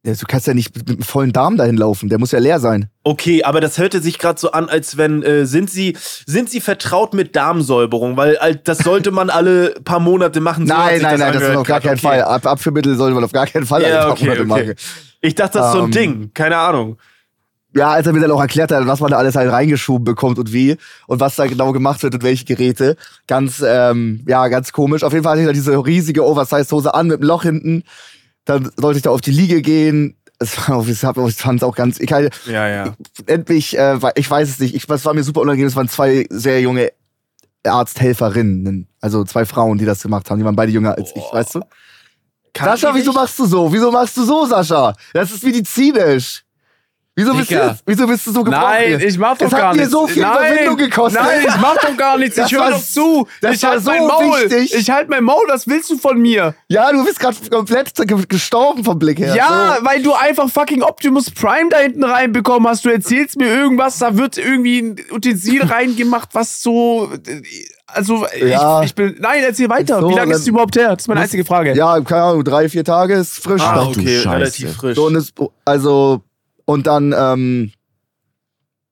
[0.07, 2.61] Ja, du kannst ja nicht mit, einem vollen Darm dahin laufen, der muss ja leer
[2.61, 2.91] sein.
[3.05, 5.97] Okay, aber das hörte sich gerade so an, als wenn äh, sind Sie
[6.27, 10.67] sind Sie vertraut mit Darmsäuberung, weil äh, das sollte man alle paar Monate machen.
[10.67, 12.01] So hat nein, sich nein, nein, das ist auf gar keinen okay.
[12.01, 12.23] Fall.
[12.23, 14.49] Ab, Abführmittel sollte man auf gar keinen Fall alle Ja, paar okay, Monate okay.
[14.49, 14.75] machen.
[15.23, 16.31] Ich dachte, das ist so ein Ähm, Ding.
[16.35, 16.99] Keine Ahnung.
[17.77, 20.39] Ja, als er mir dann auch erklärt hat, was man da alles halt reingeschoben bekommt
[20.39, 20.77] und wie
[21.09, 22.97] und was da genau gemacht wird und welche Geräte.
[23.27, 25.03] Ganz, ähm, ja, ganz komisch.
[25.03, 27.83] Auf jeden Fall hatte ich da diese riesige Oversize-Hose an mit einem Loch hinten.
[28.45, 30.17] Dann sollte ich da auf die Liege gehen.
[30.39, 30.99] Es war, ich ich
[31.37, 32.95] fand es auch ganz, ich halt, Ja, ja.
[33.27, 36.27] endlich, äh, ich weiß es nicht, ich, es war mir super unangenehm, es waren zwei
[36.29, 36.93] sehr junge
[37.65, 41.35] Arzthelferinnen, also zwei Frauen, die das gemacht haben, die waren beide jünger als ich, Boah.
[41.35, 41.61] weißt du?
[42.53, 43.73] Kann Sascha, wieso machst du so?
[43.73, 44.95] Wieso machst du so, Sascha?
[45.13, 46.44] Das ist medizinisch.
[47.17, 48.65] Wieso bist, du jetzt, wieso bist du so gebrochen?
[48.65, 49.93] Nein, ich mach doch Es hat gar mir nichts.
[49.93, 51.23] so viel Nein, Überwindung gekostet.
[51.23, 52.35] Nein, ich mach doch gar nichts.
[52.35, 53.29] Das ich höre doch zu.
[53.41, 54.51] das ich war halt so mein Maul.
[54.51, 54.75] wichtig.
[54.75, 55.45] Ich halt mein Maul.
[55.49, 56.57] Was willst du von mir?
[56.67, 59.37] Ja, du bist gerade komplett ge- gestorben vom Blick her.
[59.37, 59.85] Ja, So.
[59.87, 62.85] weil du einfach fucking Optimus Prime da hinten reinbekommen hast.
[62.85, 67.11] Du erzählst mir irgendwas, da wird irgendwie ein Utensil reingemacht, was so.
[67.87, 68.81] Also, Ja.
[68.81, 69.15] ich, ich bin.
[69.21, 70.01] Nein, erzähl weiter.
[70.01, 70.89] So, Wie lange ist es überhaupt her?
[70.95, 71.75] Das ist meine einzige Frage.
[71.77, 73.63] Ja, keine Ahnung, drei, vier Tage ist frisch.
[73.63, 74.97] Ah, okay, relativ frisch.
[74.97, 75.33] So, und es,
[75.65, 76.23] also,
[76.65, 77.73] und dann ähm,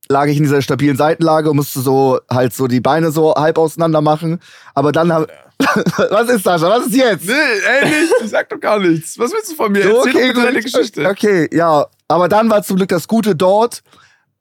[0.09, 3.59] lag ich in dieser stabilen Seitenlage und musste so halt so die Beine so halb
[3.59, 4.41] auseinander machen.
[4.75, 5.29] Aber dann hab,
[6.11, 6.69] Was ist Sascha?
[6.69, 7.25] Was ist jetzt?
[7.27, 8.13] Nee, ey, nicht.
[8.25, 9.17] Ich sag doch gar nichts.
[9.19, 9.85] Was willst du von mir?
[9.85, 10.45] So, Erzähl bitte gut.
[10.45, 11.09] deine Geschichte.
[11.09, 11.87] Okay, ja.
[12.09, 13.83] Aber dann war zum Glück das Gute dort.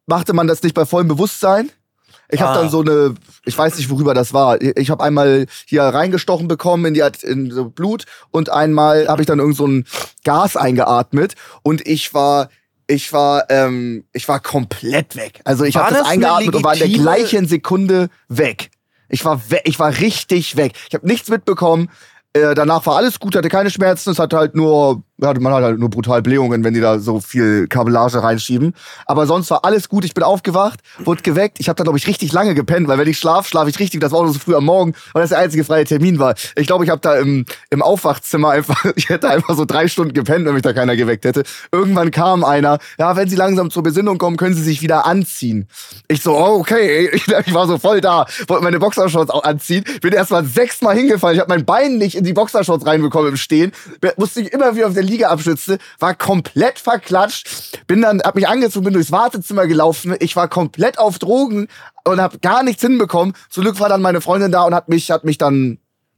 [0.08, 1.70] Machte man das nicht bei vollem Bewusstsein.
[2.30, 2.62] Ich habe Ah.
[2.62, 3.14] dann so eine,
[3.46, 4.60] ich weiß nicht, worüber das war.
[4.62, 9.28] Ich habe einmal hier reingestochen bekommen in die in so Blut und einmal habe ich
[9.28, 9.86] dann irgend so ein
[10.24, 12.50] Gas eingeatmet und ich war
[12.88, 15.42] ich war ähm, ich war komplett weg.
[15.46, 18.70] Also ich habe das, das eingeatmet und war in der gleichen Sekunde weg.
[19.10, 20.74] Ich war we ich war richtig weg.
[20.88, 21.90] Ich habe nichts mitbekommen.
[22.34, 24.12] Äh, danach war alles gut, hatte keine Schmerzen.
[24.12, 27.20] Es hat halt nur, ja, man hat halt nur brutal Blähungen, wenn die da so
[27.20, 28.74] viel Kabellage reinschieben.
[29.06, 30.04] Aber sonst war alles gut.
[30.04, 31.60] Ich bin aufgewacht, wurde geweckt.
[31.60, 34.02] Ich habe da, glaube ich, richtig lange gepennt, weil wenn ich schlaf, schlafe ich richtig.
[34.02, 36.34] Das war auch noch so früh am Morgen, weil das der einzige freie Termin war.
[36.56, 40.14] Ich glaube, ich habe da im, im Aufwachzimmer einfach, ich hätte einfach so drei Stunden
[40.14, 41.44] gepennt, wenn mich da keiner geweckt hätte.
[41.72, 45.68] Irgendwann kam einer, ja, wenn Sie langsam zur Besinnung kommen, können Sie sich wieder anziehen.
[46.08, 47.10] Ich so, oh, okay.
[47.22, 49.84] Ich, ich war so voll da, wollte meine Boxershorts auch anziehen.
[50.02, 51.36] Bin erst mal sechsmal hingefallen.
[51.36, 53.72] Ich habe mein Bein nicht in die Boxershorts reinbekommen im Stehen.
[54.18, 55.78] Musste ich immer wieder auf der Liga abschützen.
[56.00, 57.80] War komplett verklatscht.
[57.88, 60.16] Bin dann, hab mich angezogen, bin durchs Wartezimmer gelaufen.
[60.20, 61.68] Ich war komplett auf Drogen
[62.06, 63.34] und hab gar nichts hinbekommen.
[63.50, 65.78] Zum Glück war dann meine Freundin da und hat mich, hat mich dann,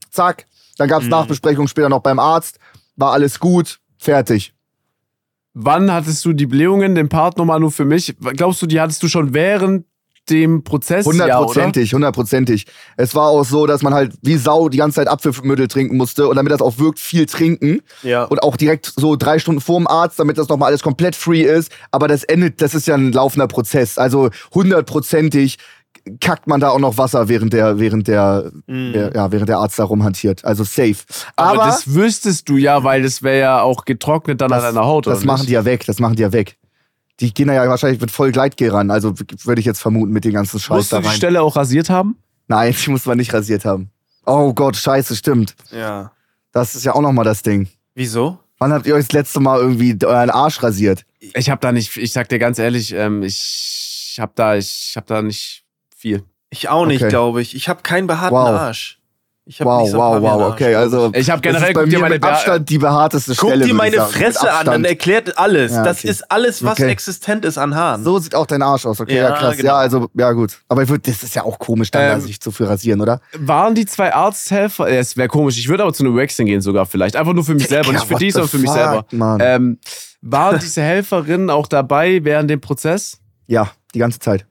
[0.10, 0.46] zack.
[0.78, 2.58] Dann gab's Nachbesprechung später noch beim Arzt.
[2.96, 3.80] War alles gut.
[3.98, 4.54] Fertig.
[5.54, 8.16] Wann hattest du die Blähungen, den Part nochmal nur für mich?
[8.20, 9.86] Glaubst du, die hattest du schon während
[10.30, 11.06] dem Prozess?
[11.06, 11.20] Ja, oder?
[11.20, 12.66] Hundertprozentig, hundertprozentig.
[12.98, 16.28] Es war auch so, dass man halt wie Sau die ganze Zeit Apfelmittel trinken musste
[16.28, 17.82] und damit das auch wirkt, viel trinken.
[18.02, 18.24] Ja.
[18.24, 21.72] Und auch direkt so drei Stunden vorm Arzt, damit das nochmal alles komplett free ist.
[21.92, 23.98] Aber das endet, das ist ja ein laufender Prozess.
[23.98, 25.58] Also hundertprozentig
[26.20, 29.80] kackt man da auch noch Wasser, während der, während der, der ja, während der Arzt
[29.80, 30.44] da rumhantiert.
[30.44, 30.98] Also safe.
[31.36, 34.86] Aber, Aber, das wüsstest du ja, weil das wäre ja auch getrocknet dann an deiner
[34.86, 35.08] Haut.
[35.08, 35.50] das oder machen nicht?
[35.50, 36.58] die ja weg, das machen die ja weg.
[37.20, 38.90] Die gehen da ja wahrscheinlich mit voll Gleitgel ran.
[38.92, 41.16] Also würde ich jetzt vermuten mit den ganzen Scheiß Musst da du die rein.
[41.18, 42.18] Stelle auch rasiert haben?
[42.48, 43.90] Nein, die muss man nicht rasiert haben.
[44.26, 45.56] Oh Gott, scheiße, stimmt.
[45.72, 46.12] Ja.
[46.52, 47.68] Das ist ja auch nochmal das Ding.
[47.96, 48.40] Wieso?
[48.60, 51.06] Wann habt ihr euch das letzte Mal irgendwie euren Arsch rasiert?
[51.20, 55.06] Ich habe da nicht, ich sag dir ganz ehrlich, ähm, ich habe da, ich habe
[55.08, 55.64] da nicht
[55.96, 56.24] viel.
[56.50, 57.10] Ich auch nicht, Okay.
[57.10, 57.56] glaube ich.
[57.56, 58.48] Ich habe keinen behaarten Wow.
[58.60, 59.00] Arsch.
[59.46, 61.82] Ich hab Wow, nicht so wow, wow, okay, also Ich habe das generell, ist bei
[61.82, 63.66] guck dir mir meine mit Abstand die behaarteste Guck Stelle.
[63.66, 65.74] dir würd ich meine Fresse an, dann erklärt alles.
[65.74, 66.08] Ja, Das okay.
[66.08, 66.90] ist alles, was Okay.
[66.90, 68.06] existent ist an Haaren.
[68.06, 69.58] So sieht auch dein Arsch aus, okay, ja, Ja, krass.
[69.58, 69.68] genau.
[69.74, 70.60] Ja, also, ja gut.
[70.70, 73.02] Aber ich würd, das ist ja auch komisch, dann Ähm, da sich zu viel rasieren,
[73.02, 73.20] oder?
[73.38, 76.86] Waren die zwei Arzthelfer, es wäre komisch, ich würde aber zu einem Waxing gehen sogar
[76.86, 77.18] vielleicht.
[77.18, 79.06] Einfach nur für mich selber, Ja, nicht für die, the sondern für mich selber.
[79.12, 79.40] Mann.
[79.44, 79.78] Ähm,
[80.22, 83.18] waren diese Helferinnen auch dabei während dem Prozess?
[83.48, 84.46] Ja, die ganze Zeit.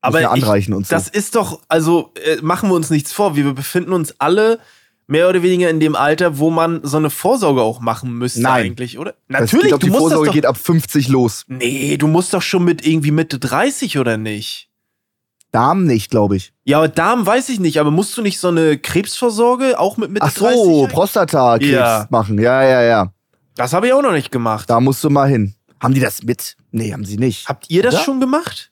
[0.00, 0.94] Aber ich, anreichen und so.
[0.94, 3.36] das ist doch, also äh, machen wir uns nichts vor.
[3.36, 4.58] Wir befinden uns alle
[5.06, 8.66] mehr oder weniger in dem Alter, wo man so eine Vorsorge auch machen müsste Nein.
[8.66, 9.14] eigentlich, oder?
[9.28, 11.44] Natürlich, ich glaub, du die musst Vorsorge doch, geht ab 50 los.
[11.48, 14.68] Nee, du musst doch schon mit irgendwie Mitte 30 oder nicht?
[15.52, 16.52] Darm nicht, glaube ich.
[16.64, 20.10] Ja, aber Darm weiß ich nicht, aber musst du nicht so eine Krebsvorsorge auch mit
[20.12, 20.56] Mitte Ach 30?
[20.56, 20.92] so, eigentlich?
[20.94, 22.06] Prostatakrebs Ja.
[22.08, 22.38] machen.
[22.40, 23.12] Ja, ja, ja.
[23.56, 24.70] Das habe ich auch noch nicht gemacht.
[24.70, 25.54] Da musst du mal hin.
[25.82, 26.56] Haben die das mit?
[26.70, 27.48] Nee, haben sie nicht.
[27.48, 28.04] Habt ihr das Oder?
[28.04, 28.69] schon gemacht?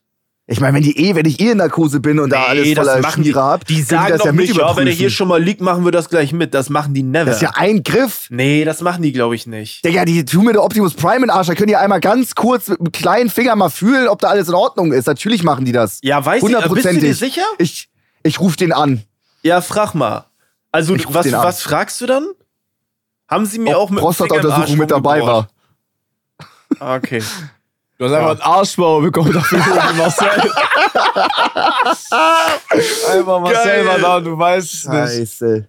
[0.51, 3.01] Ich meine, wenn die eh, wenn ich eh in Narkose bin und da alles voller
[3.01, 5.11] machen die, Schmiere hab, die sagen das doch ja mit nicht, ja, wenn er hier
[5.11, 6.55] schon mal liegt, machen wir das gleich mit.
[6.55, 7.27] Das machen die never.
[7.27, 8.29] Das ist ja ein Griff.
[8.31, 9.85] nee, das machen die, glaube ich, nicht.
[9.85, 11.49] Digga, die tun mir der Optimus Prime in den Arsch.
[11.49, 14.49] Da können die einmal ganz kurz mit einem kleinen Finger mal fühlen, ob da alles
[14.49, 15.07] in Ordnung ist.
[15.07, 15.99] Natürlich machen die das.
[16.03, 17.45] Ja, weiß ich, bist du dir sicher?
[17.59, 17.91] Ich,
[18.23, 19.03] ich ruf den an.
[19.43, 20.25] Ja, frag mal.
[20.73, 22.27] Also, was, was fragst du dann?
[23.29, 25.49] Haben sie mir auch Ob mit im Arsch Prostatuntersuchung mit dabei war.
[26.81, 27.23] Ah, Okay.
[27.99, 29.59] Du hast einfach einen Arschbau bekommen dafür,
[29.97, 30.29] Marcel.
[33.13, 34.99] einfach Marcel war da und du weißt es nicht.
[34.99, 35.69] Scheiße.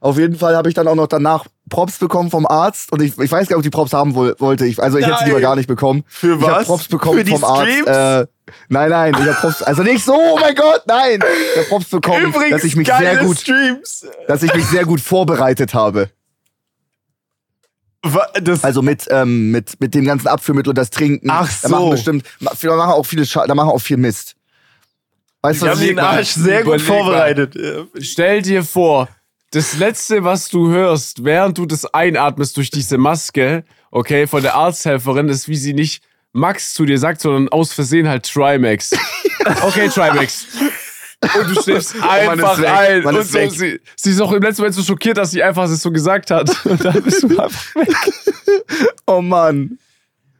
[0.00, 3.18] Auf jeden Fall habe ich dann auch noch danach Props bekommen vom Arzt und ich,
[3.18, 4.66] ich weiß gar nicht, ob ich die Props haben woll, wollte.
[4.66, 6.04] Ich, also ich hätte sie lieber gar nicht bekommen.
[6.06, 6.66] Für Ich habe was?
[6.66, 7.62] Props bekommen Für die vom Arzt.
[7.72, 7.86] Streams?
[7.88, 8.26] Äh,
[8.68, 11.20] nein, nein, ich habe Props, also nicht so, oh mein Gott, nein.
[11.52, 14.06] Ich habe Props bekommen, dass ich mich sehr gut, Streams.
[14.28, 16.10] dass ich mich sehr gut vorbereitet habe.
[18.42, 21.28] Das, Also mit, ähm, mit, mit dem ganzen Abführmittel und das Trinken.
[21.30, 21.74] Ach Da so.
[21.74, 24.36] machen bestimmt, da machen auch viele, Scha da machen auch viel Mist.
[25.42, 26.94] Weißt du, ich den Arsch sehr gut Überleg mal.
[26.96, 27.54] vorbereitet.
[27.54, 27.84] Ja.
[28.00, 29.08] Stell dir vor,
[29.50, 34.54] das Letzte, was du hörst, während du das einatmest durch diese Maske, okay, von der
[34.54, 36.02] Arzthelferin, ist, wie sie nicht
[36.32, 38.90] Max zu dir sagt, sondern aus Versehen halt Trimax.
[39.62, 40.46] Okay, Trimax.
[41.38, 43.04] Und du schläfst einfach ein.
[43.04, 45.82] Und so, sie, sie ist auch im letzten Moment so schockiert, dass sie einfach es
[45.82, 46.50] so gesagt hat.
[46.66, 47.88] Und dann bist du einfach weg.
[49.06, 49.78] Oh Mann.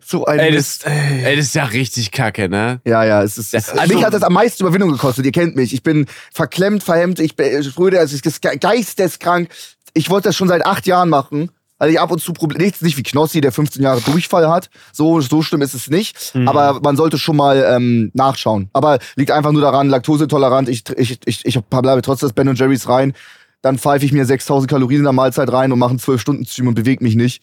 [0.06, 2.80] So ein Ey, das, ey, das ist ja richtig kacke, ne?
[2.84, 3.54] Ja, ja, es ist.
[3.54, 5.24] Also- mich hat das am meisten Überwindung gekostet.
[5.26, 5.72] Ihr kennt mich.
[5.72, 7.20] Ich bin verklemmt, verhemmt.
[7.20, 9.48] Ich bin spröde, also ich bin geisteskrank.
[9.94, 11.50] Ich wollte das schon seit acht Jahren machen.
[11.78, 14.70] Weil ich ab und zu Probleme, nichts nicht wie Knossi, der 15 Jahre Durchfall hat.
[14.92, 16.32] So, so schlimm ist es nicht.
[16.46, 18.70] Aber man sollte schon mal ähm, nachschauen.
[18.72, 20.68] Aber liegt einfach nur daran, Laktosetolerant.
[20.68, 23.12] Ich, ich, ich, ich bleibe trotz des Ben Jerry's rein.
[23.60, 26.74] Dann pfeife ich mir 6000 Kalorien in der Mahlzeit rein und mache einen 12-Stunden-Stream und
[26.74, 27.42] bewege mich nicht.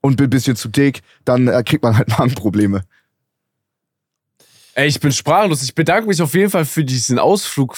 [0.00, 1.02] Und bin ein bisschen zu dick.
[1.24, 2.82] Dann äh, kriegt man halt Magenprobleme.
[4.74, 5.62] Ey, ich bin sprachlos.
[5.62, 7.76] Ich bedanke mich auf jeden Fall für diesen Ausflug.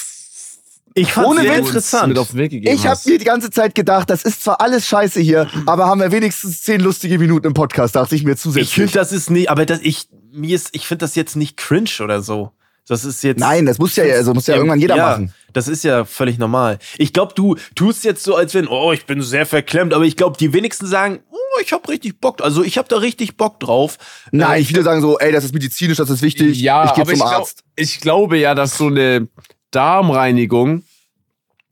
[0.93, 1.57] Ich fand Ohne Witz.
[1.57, 2.09] interessant.
[2.09, 4.59] Mit auf den Weg gegeben Ich habe mir die ganze Zeit gedacht, das ist zwar
[4.61, 8.33] alles scheiße hier, aber haben wir wenigstens zehn lustige Minuten im Podcast, dachte ich mir
[8.33, 8.91] Ich finde, zusätzlich.
[8.91, 12.21] das ist nicht, aber das, ich, mir ist, ich finde das jetzt nicht cringe oder
[12.21, 12.51] so.
[12.87, 13.39] Das ist jetzt.
[13.39, 15.33] Nein, das muss ja, also muss ja irgendwann jeder ja, machen.
[15.53, 16.79] Das ist ja völlig normal.
[16.97, 20.17] Ich glaube, du tust jetzt so, als wenn, oh, ich bin sehr verklemmt, aber ich
[20.17, 22.41] glaube, die wenigsten sagen, oh, ich habe richtig Bock.
[22.41, 23.97] Also ich habe da richtig Bock drauf.
[24.31, 26.59] Nein, Äh, viele sagen so, ey, das ist medizinisch, das ist wichtig.
[26.59, 27.63] Ja, ich gehe aber zum ich, glaub, Arzt.
[27.75, 29.27] ich glaube ja, dass so eine
[29.71, 30.83] Darmreinigung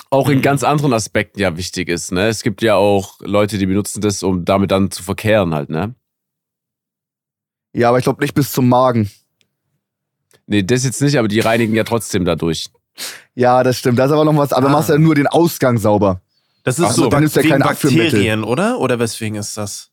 [0.10, 0.34] auch Mhm.
[0.34, 2.12] in ganz anderen Aspekten ja wichtig ist.
[2.12, 2.28] Ne?
[2.28, 5.70] Es gibt ja auch Leute, die benutzen das, um damit dann zu verkehren halt.
[5.70, 5.94] Ne?
[7.74, 9.12] Ja, aber ich glaube nicht bis zum Magen.
[10.48, 12.70] Nee, das jetzt nicht, aber die reinigen ja trotzdem dadurch.
[13.36, 14.00] Ja, das stimmt.
[14.00, 14.52] Das ist aber noch was.
[14.52, 14.72] Aber Ah.
[14.72, 16.22] machst ja nur den Ausgang sauber.
[16.64, 17.60] Das ist Ach so, so dann ist ja kein.
[17.62, 18.80] Bakterien, oder?
[18.80, 19.92] Oder weswegen ist das?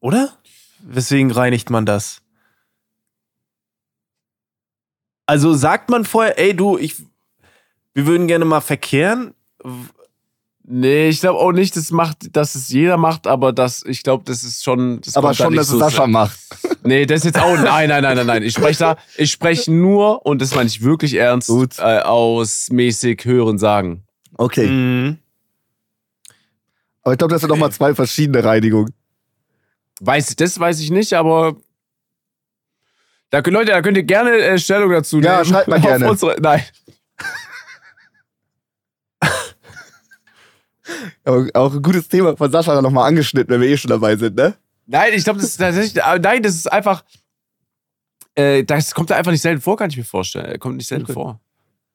[0.00, 0.38] Oder?
[0.78, 2.22] Weswegen reinigt man das?
[5.26, 6.96] Also sagt man vorher, ey du, ich,
[7.94, 9.34] wir würden gerne mal verkehren.
[10.66, 14.24] Nee, ich glaube auch nicht, das macht, dass es jeder macht, aber das, ich glaube,
[14.26, 15.00] das ist schon.
[15.02, 16.38] Das aber da schon, nicht dass es so Sascha sehr- macht.
[16.86, 17.56] Nee, das jetzt auch.
[17.56, 18.42] Nein, nein, nein, nein, nein.
[18.42, 21.78] Ich spreche da, ich spreche nur, und das meine ich wirklich ernst, Gut.
[21.78, 24.04] äh, aus mäßig hören sagen.
[24.36, 24.66] Okay.
[24.66, 25.18] Mhm.
[27.02, 28.92] Aber ich glaube, das sind noch mal zwei verschiedene Reinigungen.
[30.00, 31.56] Weiß, das weiß ich nicht, aber.
[33.30, 35.26] Da, könnt- Leute, da könnt ihr gerne äh, Stellung dazu nehmen.
[35.26, 36.10] Ja, schreibt mal gerne.
[36.10, 36.62] Unsere, nein.
[41.24, 44.16] Aber auch ein gutes Thema von Sascha noch mal angeschnitten, wenn wir eh schon dabei
[44.16, 44.54] sind, ne?
[44.86, 46.02] Nein, ich glaube, das ist tatsächlich.
[46.02, 47.04] äh, Nein, das ist einfach.
[48.34, 50.58] Äh, das kommt da einfach nicht selten vor, kann ich mir vorstellen.
[50.58, 51.12] Kommt nicht selten Okay.
[51.14, 51.40] vor.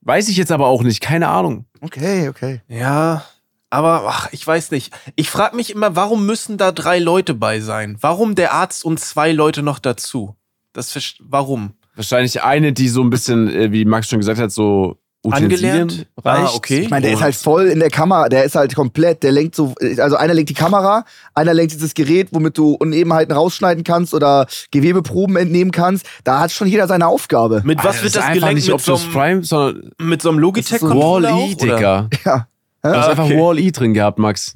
[0.02, 1.66] Weiß ich jetzt aber auch nicht, keine Ahnung.
[1.82, 2.62] Okay, okay.
[2.70, 3.26] Ja,
[3.70, 4.94] aber ach, ich weiß nicht.
[5.16, 7.98] Ich frage mich immer, warum müssen da drei Leute bei sein?
[8.00, 10.36] Warum der Arzt und zwei Leute noch dazu?
[10.74, 11.74] Das warum?
[11.96, 14.98] Wahrscheinlich eine, die so ein bisschen, äh, wie Max schon gesagt hat, so
[15.28, 16.08] Angelernt?
[16.24, 16.48] reicht.
[16.50, 16.80] Ah, okay.
[16.80, 19.54] Ich meine, der ist halt voll in der Kamera, der ist halt komplett, der lenkt
[19.54, 21.04] so, also einer lenkt die Kamera,
[21.36, 26.06] einer lenkt dieses Gerät, womit du Unebenheiten rausschneiden kannst oder Gewebeproben entnehmen kannst.
[26.24, 27.62] Da hat schon jeder seine Aufgabe.
[27.66, 28.56] Mit was Alter, wird das einfach gelenkt?
[28.56, 31.56] nicht Mit so, einem, Prime, sondern mit so einem logitech so controller Wall-E?
[31.56, 32.10] Digga.
[32.26, 32.48] Ja.
[32.82, 33.38] Du hast Ah, einfach okay.
[33.38, 34.56] Wall-E drin gehabt, Max.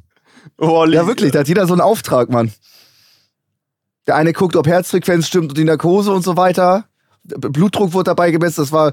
[0.58, 0.96] Wall-E.
[0.96, 2.54] Ja, wirklich, da hat jeder so einen Auftrag, Mann.
[4.08, 6.86] Der eine guckt, ob Herzfrequenz stimmt und die Narkose und so weiter.
[7.26, 8.92] Blutdruck wurde dabei gemessen, das war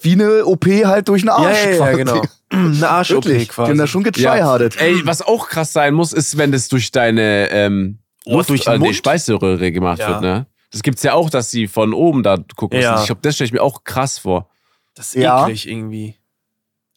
[0.00, 1.64] wie eine OP halt durch einen Ja, Arsch.
[1.64, 1.96] ja, ja, quasi.
[1.98, 2.22] genau.
[2.48, 3.70] Eine Arsch-OP Wirklich, die quasi.
[3.70, 4.80] haben da schon getryhardet.
[4.80, 8.66] Ey, was auch krass sein muss, ist, wenn das durch deine ähm, Oh, Luft, durch
[8.68, 8.94] äh, nee?
[8.94, 10.08] Speiseröhre gemacht Ja.
[10.10, 10.46] wird, ne?
[10.70, 12.92] Das gibt's ja auch, dass sie von oben da gucken Ja.
[12.92, 13.02] müssen.
[13.02, 14.48] Ich glaube, das stelle ich mir auch krass vor.
[14.94, 15.42] Das ist Ja.
[15.44, 16.14] eklig irgendwie.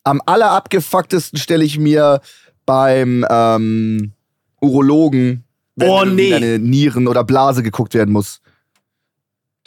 [0.04, 2.22] Am allerabgefucktesten stelle ich mir
[2.68, 4.14] beim ähm,
[4.62, 5.46] Urologen,
[5.76, 6.30] wenn Oh, nee.
[6.30, 8.40] deine Nieren oder Blase geguckt werden muss.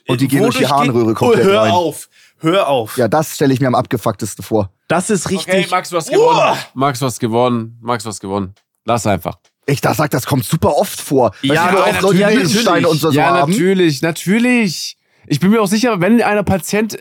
[0.06, 1.72] Und die gehen durch die Harnröhre oh, komplett Hör rein.
[1.72, 2.08] auf.
[2.42, 2.96] Hör auf.
[2.96, 4.70] Ja, das stelle ich mir am abgefucktesten vor.
[4.88, 5.54] Das ist richtig.
[5.54, 6.58] Okay, Max, du hast gewonnen.
[6.74, 7.78] Max, du hast gewonnen.
[7.80, 8.54] Max, du hast gewonnen.
[8.84, 9.38] Lass einfach.
[9.66, 11.32] Ich da sag, das kommt super oft vor.
[11.42, 12.86] Ja, ja, oft Leute natürlich.
[12.86, 13.52] Und so, so ja, haben?
[13.52, 14.96] natürlich, natürlich.
[15.28, 16.98] Ich bin mir auch sicher, wenn einer Patient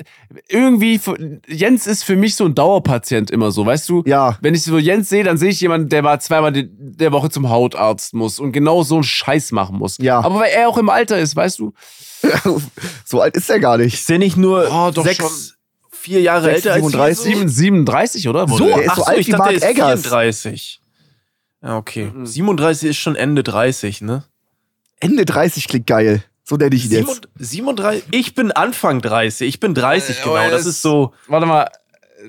[0.48, 1.02] irgendwie,
[1.48, 4.04] Jens ist für mich so ein Dauerpatient immer so, weißt du?
[4.06, 4.38] Ja.
[4.42, 7.32] Wenn ich so Jens sehe, dann sehe ich jemanden, der war zweimal die, der Woche
[7.32, 9.98] zum Hautarzt muss und genau so einen Scheiß machen muss.
[10.00, 10.20] Ja.
[10.20, 11.74] Aber weil er auch im Alter ist, weißt du?
[13.06, 13.94] so alt ist er gar nicht.
[13.96, 15.30] Ist der nicht nur Oh, doch sechs, schon.
[15.92, 17.26] vier Jahre Sechs, älter als 37?
[17.26, 17.36] wir?
[17.38, 18.48] Sieben- 37, oder?
[18.48, 20.02] So, Wurde- er ist Ach so alt ich wie dachte, Mark er ist Eggers.
[20.02, 20.82] 34.
[21.64, 22.12] Ja, okay.
[22.14, 22.26] Mhm.
[22.26, 24.24] 37 ist schon Ende 30, ne?
[25.00, 26.24] Ende 30 klingt geil.
[26.44, 27.22] So nenne ich ihn jetzt.
[27.38, 30.50] 37, ich bin Anfang 30, ich bin 30 Äh, genau.
[30.50, 31.14] Das es- ist so.
[31.28, 31.70] Warte mal,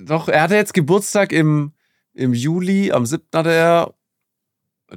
[0.05, 1.73] doch, er hatte jetzt Geburtstag im,
[2.15, 3.23] im Juli, am 7.
[3.35, 3.95] hatte er.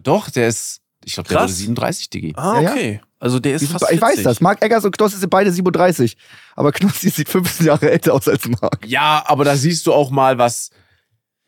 [0.02, 2.34] Doch, der ist, ich glaube, der wurde 37, Digi.
[2.36, 3.00] Ah, Ja, ja.
[3.20, 4.02] Also der ist fast ich 40.
[4.02, 4.42] weiß das.
[4.42, 6.18] Mark Eggers und Knossi sind beide 37.
[6.56, 8.86] Aber Knossi sieht 15 Jahre älter aus als Mark.
[8.86, 10.70] Ja, aber da siehst du auch mal was,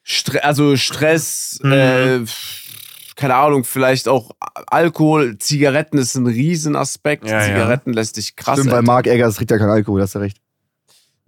[0.03, 1.71] Stre also Stress, Mhm.
[1.73, 2.19] äh,
[3.15, 4.31] keine Ahnung, vielleicht auch
[4.67, 7.25] Alkohol, Zigaretten ist ein Riesenaspekt.
[7.27, 7.45] Ja, ja.
[7.47, 8.59] Zigaretten lässt dich krass.
[8.59, 8.81] Stimmt, bei.
[8.81, 10.37] Mark Eggers trinkt ja kein Alkohol, hast du recht.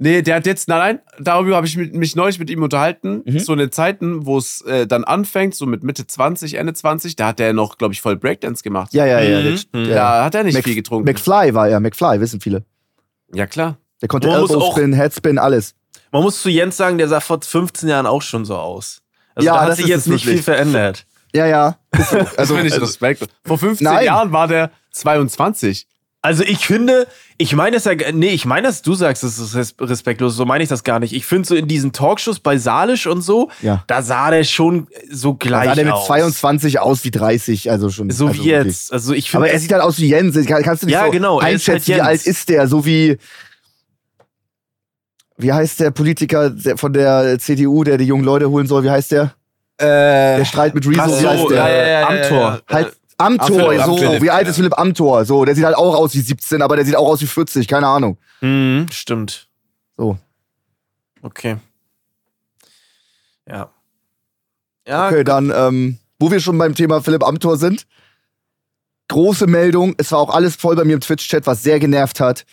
[0.01, 3.21] Nee, der hat jetzt, nein, nein, darüber habe ich mit, mich neulich mit ihm unterhalten.
[3.25, 3.39] Mhm.
[3.39, 7.17] So in den Zeiten, wo es äh, dann anfängt, so mit Mitte 20, Ende 20,
[7.17, 8.93] da hat er noch, glaube ich, voll Breakdance gemacht.
[8.93, 9.39] Ja, ja, ja.
[9.39, 9.43] Mhm.
[9.43, 9.85] der- Mhm.
[9.87, 11.05] der- Da hat er nicht Mc- viel getrunken.
[11.05, 11.79] McFly war er.
[11.81, 12.63] McFly, wissen viele.
[13.33, 13.77] ja, klar.
[14.01, 15.75] Der konnte Man muss Elbow auch- Spin, Headspin, alles.
[16.13, 19.01] Man muss zu Jens sagen, der sah vor 15 Jahren auch schon so aus.
[19.35, 20.45] Also Ja, da hat das sich ist jetzt nicht wirklich.
[20.45, 21.05] viel verändert.
[21.35, 21.77] Ja, ja.
[21.91, 23.27] Also, Also, finde ich Respekt.
[23.45, 24.05] Vor 15 Nein.
[24.05, 25.87] Jahren war der 22.
[26.21, 27.07] Also ich finde,
[27.37, 30.43] ich meine es ja, nee, ich meine es, du sagst, es ist res- respektlos, so
[30.45, 31.13] meine ich das gar nicht.
[31.13, 33.85] Ich finde so in diesen Talkshows bei Salisch und so, Ja.
[33.87, 36.07] da sah der schon so da gleich sah der mit aus.
[36.07, 38.09] 22 aus wie 30, also schon.
[38.09, 38.65] So also wie wirklich.
[38.75, 38.91] jetzt.
[38.91, 40.35] Also ich finde, Aber er sieht halt aus wie Jens.
[40.45, 42.67] Kann- Kannst du nicht Ja, so genau, ist einschätzen, halt wie alt ist der?
[42.67, 43.17] So wie,
[45.37, 48.83] wie heißt der Politiker von der CDU, der die jungen Leute holen soll?
[48.83, 49.33] Wie heißt der?
[49.79, 51.57] Der Streit mit Rezo, wie heißt der?
[51.57, 52.37] ja, ja, ja, Amtor.
[52.39, 52.61] ja, ja.
[52.75, 53.97] Halt Amtor, Philipp, so.
[53.97, 55.25] Philipp, wie alt ist Philipp Amtor?
[55.25, 57.67] So, der sieht halt auch aus wie 17, aber der sieht auch aus wie 40,
[57.67, 58.17] keine Ahnung.
[58.41, 59.47] Mhm, stimmt.
[59.97, 60.17] So.
[61.21, 61.57] Okay.
[63.47, 63.69] Ja.
[64.87, 67.85] Ja, Okay, dann, ähm, wo wir schon beim Thema Philipp Amthor sind.
[69.09, 69.95] Große Meldung.
[69.97, 72.45] Es war auch alles voll bei mir im Twitch-Chat, was sehr genervt hat.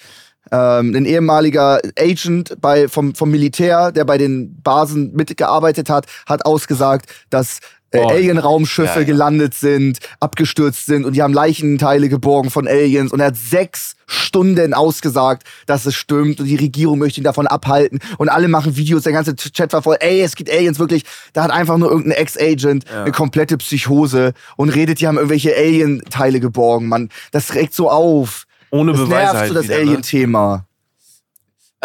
[0.52, 6.46] Ähm, ein ehemaliger Agent bei, vom, vom Militär, der bei den Basen mitgearbeitet hat, hat
[6.46, 7.58] ausgesagt, dass
[7.90, 8.08] äh, Oh.
[8.08, 9.04] Alien-Raumschiffe Ja, ja.
[9.04, 13.12] gelandet sind, abgestürzt sind und die haben Leichenteile geborgen von Aliens.
[13.12, 17.46] Und er hat sechs Stunden ausgesagt, dass es stimmt und die Regierung möchte ihn davon
[17.46, 17.98] abhalten.
[18.18, 21.04] Und alle machen Videos, der ganze Chat war voll, ey, es gibt Aliens wirklich.
[21.32, 26.40] Da hat einfach nur irgendein Ex-Agent eine komplette Psychose und redet, die haben irgendwelche Alien-Teile
[26.40, 26.88] geborgen.
[26.88, 28.44] Mann, das regt so auf.
[28.70, 29.84] ohne Das Beweise nervt halt so das wieder, ne?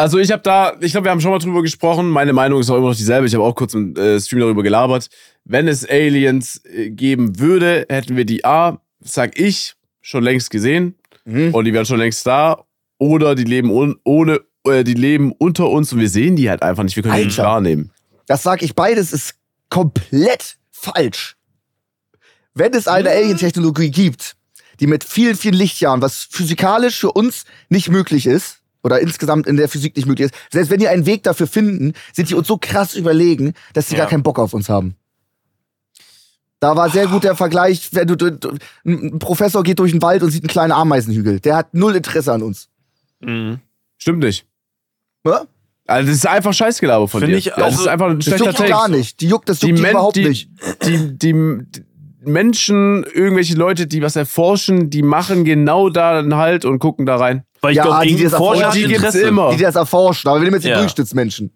[0.02, 2.10] Also ich habe da, ich glaube, wir haben schon mal drüber gesprochen.
[2.10, 3.28] Meine Meinung ist auch immer noch dieselbe.
[3.28, 5.10] Ich habe auch kurz im äh, Stream darüber gelabert.
[5.46, 10.96] Wenn es Aliens äh, geben würde, hätten wir die A, sag ich, schon längst gesehen
[11.24, 11.54] Mhm.
[11.54, 12.66] und die wären schon längst da.
[12.98, 16.64] Oder die leben un ohne, äh, die leben unter uns und wir sehen die halt
[16.64, 16.96] einfach nicht.
[16.96, 17.52] Wir können die nicht Alter.
[17.52, 17.92] wahrnehmen.
[18.26, 19.36] Das sag ich, beides ist
[19.70, 21.36] komplett falsch.
[22.56, 24.36] Wenn es eine Alien-Technologie gibt,
[24.80, 29.58] die mit vielen, vielen Lichtjahren, was physikalisch für uns nicht möglich ist, oder insgesamt in
[29.58, 32.48] der Physik nicht möglich ist, selbst wenn die einen Weg dafür finden, sind die uns
[32.48, 34.02] so krass überlegen, dass sie Ja.
[34.02, 34.96] gar keinen Bock auf uns haben.
[36.60, 38.52] Da war sehr gut der Vergleich, wenn du, du, du
[38.86, 41.40] ein Professor geht durch den Wald und sieht einen kleinen Ameisenhügel.
[41.40, 42.70] Der hat null Interesse an uns.
[43.20, 43.60] Mhm.
[43.98, 44.46] Stimmt nicht.
[45.26, 45.46] Ja?
[45.88, 47.40] Also das ist einfach Scheißgelaber von Finde dir.
[47.40, 48.70] ich Ja, das also- ist einfach ein Das schlechter juckt die Take.
[48.74, 49.22] gar nicht.
[49.22, 50.50] Die juckt, das Die, juckt die, Men überhaupt die, nicht.
[50.86, 51.84] Die, die, die
[52.24, 57.18] Menschen, irgendwelche Leute, die was erforschen, die machen genau da einen Halt und gucken da
[57.18, 57.44] rein.
[57.62, 59.52] Weil ich Ja, glaube, die, die das hat die gibt's immer.
[59.56, 60.80] Die das erforschen, aber wir nehmen jetzt den Ja.
[60.80, 61.52] Durchschnittsmenschen.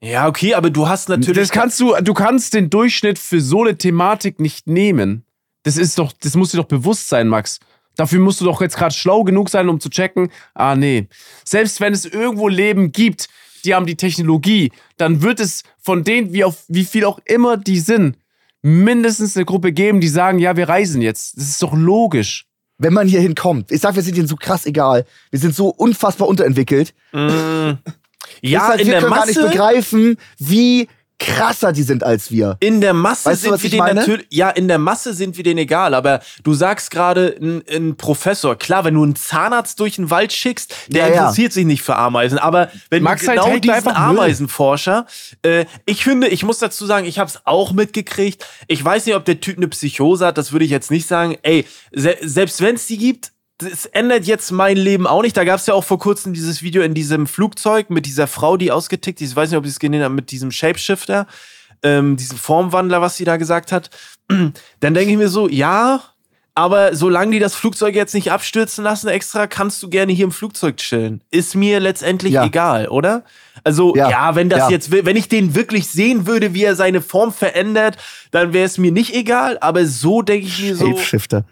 [0.00, 1.38] Ja, okay, aber du hast natürlich.
[1.38, 5.24] Das kannst du, du kannst den Durchschnitt für so eine Thematik nicht nehmen.
[5.62, 7.60] Das ist doch, das muss dir doch bewusst sein, Max.
[7.94, 11.08] Dafür musst du doch jetzt gerade schlau genug sein, um zu checken, ah nee.
[11.44, 13.28] Selbst wenn es irgendwo Leben gibt,
[13.64, 17.56] die haben die Technologie, dann wird es von denen, wie, auf, wie viel auch immer
[17.56, 18.16] die sind,
[18.62, 21.36] mindestens eine Gruppe geben, die sagen, ja, wir reisen jetzt.
[21.36, 22.46] Das ist doch logisch.
[22.78, 25.04] Wenn man hier hinkommt, ich sag, wir sind ihnen so krass egal.
[25.30, 26.94] Wir sind so unfassbar unterentwickelt.
[27.12, 27.72] Mm,
[28.40, 29.48] ja, halt, in wir der können gar nicht Masse.
[29.48, 30.88] begreifen, wie
[31.22, 32.56] krasser die sind als wir.
[32.60, 35.36] In der Masse Weißt du, sind was wir denen natürlich, ja, in der Masse sind
[35.36, 39.78] wir denen egal, aber du sagst gerade, ein, ein Professor, klar, wenn du einen Zahnarzt
[39.80, 41.20] durch den Wald schickst, der Ja, ja.
[41.22, 43.88] interessiert sich nicht für Ameisen, aber wenn Max du halt genau hate diesen.
[43.88, 45.06] Ameisenforscher,
[45.42, 49.14] äh, ich finde, ich muss dazu sagen, ich habe es auch mitgekriegt, ich weiß nicht,
[49.14, 52.60] ob der Typ eine Psychose hat, das würde ich jetzt nicht sagen, ey, se selbst
[52.60, 53.32] wenn es die gibt,
[53.64, 55.36] das ändert jetzt mein Leben auch nicht.
[55.36, 58.56] Da gab es ja auch vor kurzem dieses Video in diesem Flugzeug mit dieser Frau,
[58.56, 59.30] die ausgetickt ist.
[59.30, 61.26] Ich weiß nicht, ob Sie es gesehen haben, mit diesem Shapeshifter,
[61.82, 63.90] ähm, diesem Formwandler, was sie da gesagt hat.
[64.28, 66.02] Dann denke ich mir so, ja,
[66.54, 70.32] aber solange die das Flugzeug jetzt nicht abstürzen lassen extra, kannst du gerne hier im
[70.32, 71.22] Flugzeug chillen.
[71.30, 72.44] Ist mir letztendlich Ja.
[72.44, 73.24] egal, oder?
[73.64, 74.34] Also, ja, Ja.
[74.34, 74.70] wenn das Ja.
[74.70, 77.96] jetzt, wenn ich den wirklich sehen würde, wie er seine Form verändert,
[78.32, 79.56] dann wäre es mir nicht egal.
[79.62, 80.86] Aber so denke ich mir so.
[80.88, 81.44] Shapeshifter.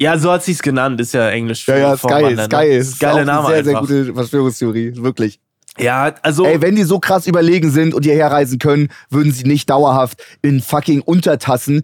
[0.00, 0.98] Ja, so hat sie es genannt.
[1.00, 1.66] Ist ja Englisch.
[1.68, 2.70] Ja, ja, Vorwandler, ist geil.
[2.70, 2.76] Ne?
[2.76, 3.86] Ist auch Name eine sehr, einfach.
[3.86, 5.38] sehr gute Verschwörungstheorie, wirklich.
[5.78, 9.44] Ja, also Ey, wenn die so krass überlegen sind und hierher reisen können, würden sie
[9.44, 11.82] nicht dauerhaft in fucking Untertassen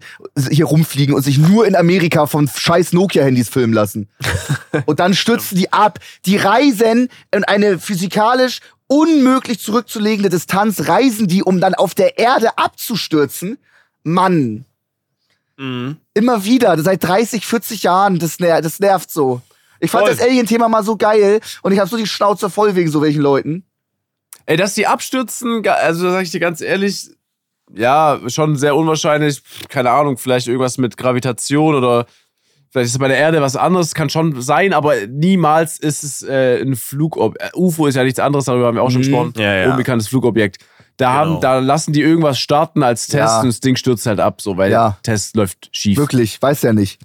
[0.49, 4.09] hier rumfliegen und sich nur in Amerika von scheiß Nokia-Handys filmen lassen.
[4.85, 5.99] und dann stürzen die ab.
[6.25, 12.57] Die reisen in eine physikalisch unmöglich zurückzulegende Distanz, reisen die, um dann auf der Erde
[12.57, 13.57] abzustürzen.
[14.03, 14.65] Mann,
[15.57, 15.97] Mhm.
[16.13, 19.41] immer wieder, seit 30, 40 Jahren, das, ner das nervt so.
[19.79, 20.15] Ich fand Voll.
[20.15, 23.21] das Alien-Thema mal so geil und ich habe so die Schnauze voll wegen so welchen
[23.21, 23.63] Leuten.
[24.45, 27.09] Ey, dass die abstürzen, also da sag ich dir ganz ehrlich,
[27.75, 29.41] ja, schon sehr unwahrscheinlich.
[29.67, 32.05] Keine Ahnung, vielleicht irgendwas mit Gravitation oder
[32.71, 36.61] vielleicht ist bei der Erde was anderes, kann schon sein, aber niemals ist es äh,
[36.61, 37.53] ein Flugobjekt.
[37.53, 39.05] Äh, UFO ist ja nichts anderes, darüber haben wir auch schon Mhm.
[39.05, 39.33] gesprochen.
[39.37, 39.71] Ja, ja.
[39.71, 40.57] Unbekanntes Flugobjekt.
[40.97, 41.33] Da, Genau.
[41.35, 43.39] haben, da lassen die irgendwas starten als Test Ja.
[43.41, 44.97] und das Ding stürzt halt ab, so, weil Ja.
[45.05, 45.97] der Test läuft schief.
[45.97, 46.99] Wirklich, weiß ja nicht.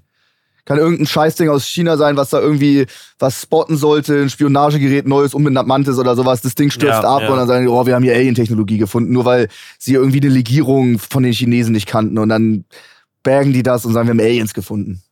[0.64, 2.86] Kann irgendein Scheißding aus China sein, was da irgendwie
[3.18, 6.40] was spotten sollte, ein Spionagegerät, neues, unbenanntes oder sowas.
[6.40, 7.28] Das Ding stürzt Ja, ab ja.
[7.30, 10.28] und dann sagen die, oh, wir haben hier Alien-Technologie gefunden, nur weil sie irgendwie eine
[10.30, 12.16] Legierung von den Chinesen nicht kannten.
[12.16, 12.64] Und dann
[13.24, 15.02] bergen die das und sagen, wir haben Aliens gefunden.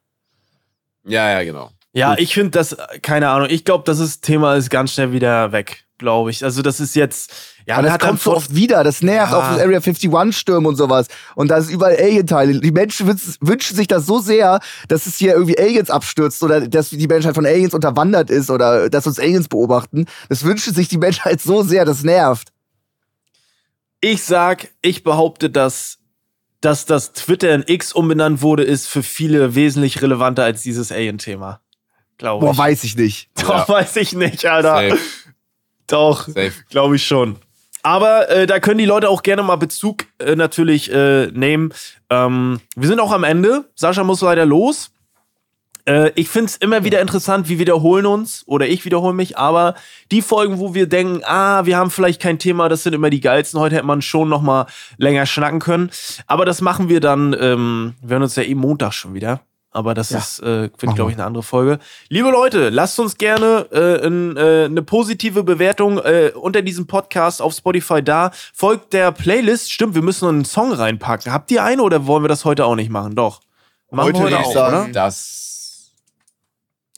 [1.04, 1.70] Ja, ja, genau.
[1.92, 2.20] Ja, Gut.
[2.20, 5.84] ich finde das, keine Ahnung, ich glaube, das ist, Thema ist ganz schnell wieder weg,
[6.00, 6.42] glaube ich.
[6.42, 7.30] Also das ist jetzt,
[7.66, 9.38] ja, Aber das kommt so oft wieder, das nervt, Ja.
[9.38, 11.06] auch das Area 51-Stürme und sowas.
[11.36, 12.58] Und da ist überall Alien-Teile.
[12.58, 13.06] Die Menschen
[13.40, 17.34] wünschen, sich das so sehr, dass es hier irgendwie Aliens abstürzt oder dass die Menschheit
[17.36, 20.06] von Aliens unterwandert ist oder dass uns Aliens beobachten.
[20.28, 22.48] Das wünschen sich die Menschheit so sehr, das nervt.
[24.00, 25.98] Ich sag, ich behaupte, dass,
[26.60, 31.60] dass das Twitter in X umbenannt wurde, ist für viele wesentlich relevanter als dieses Alien-Thema.
[32.16, 32.58] Glaube Boah, ich.
[32.58, 33.30] weiß ich nicht.
[33.40, 34.88] Doch, weiß ich nicht, Alter.
[34.90, 34.98] Safe.
[35.90, 36.28] Doch,
[36.70, 37.36] glaube ich schon.
[37.82, 41.72] Aber äh, da können die Leute auch gerne mal Bezug äh, natürlich äh, nehmen.
[42.10, 43.64] Ähm, wir sind auch am Ende.
[43.74, 44.90] Sascha muss leider los.
[45.86, 49.74] Äh, ich finde es immer wieder interessant, wir wiederholen uns oder ich wiederhole mich, aber
[50.10, 53.20] die Folgen, wo wir denken, ah, wir haben vielleicht kein Thema, das sind immer die
[53.20, 53.58] geilsten.
[53.58, 54.66] Heute hätte man schon noch mal
[54.98, 55.90] länger schnacken können.
[56.26, 59.40] Aber das machen wir dann, ähm, wir hören uns ja eh Montag schon wieder.
[59.72, 60.18] Aber das Ja.
[60.18, 61.08] ist, äh, finde glaube wir.
[61.10, 61.78] ich, eine andere Folge.
[62.08, 67.40] Liebe Leute, lasst uns gerne äh, in, äh, eine positive Bewertung äh, unter diesem Podcast
[67.40, 68.32] auf Spotify da.
[68.52, 69.70] Folgt der Playlist.
[69.72, 71.32] Stimmt, wir müssen noch einen Song reinpacken.
[71.32, 73.14] Habt ihr eine oder wollen wir das heute auch nicht machen?
[73.14, 73.40] Doch.
[73.92, 74.92] Machen Heute wir heute würde ich auch, sagen- oder?
[74.92, 75.92] Das.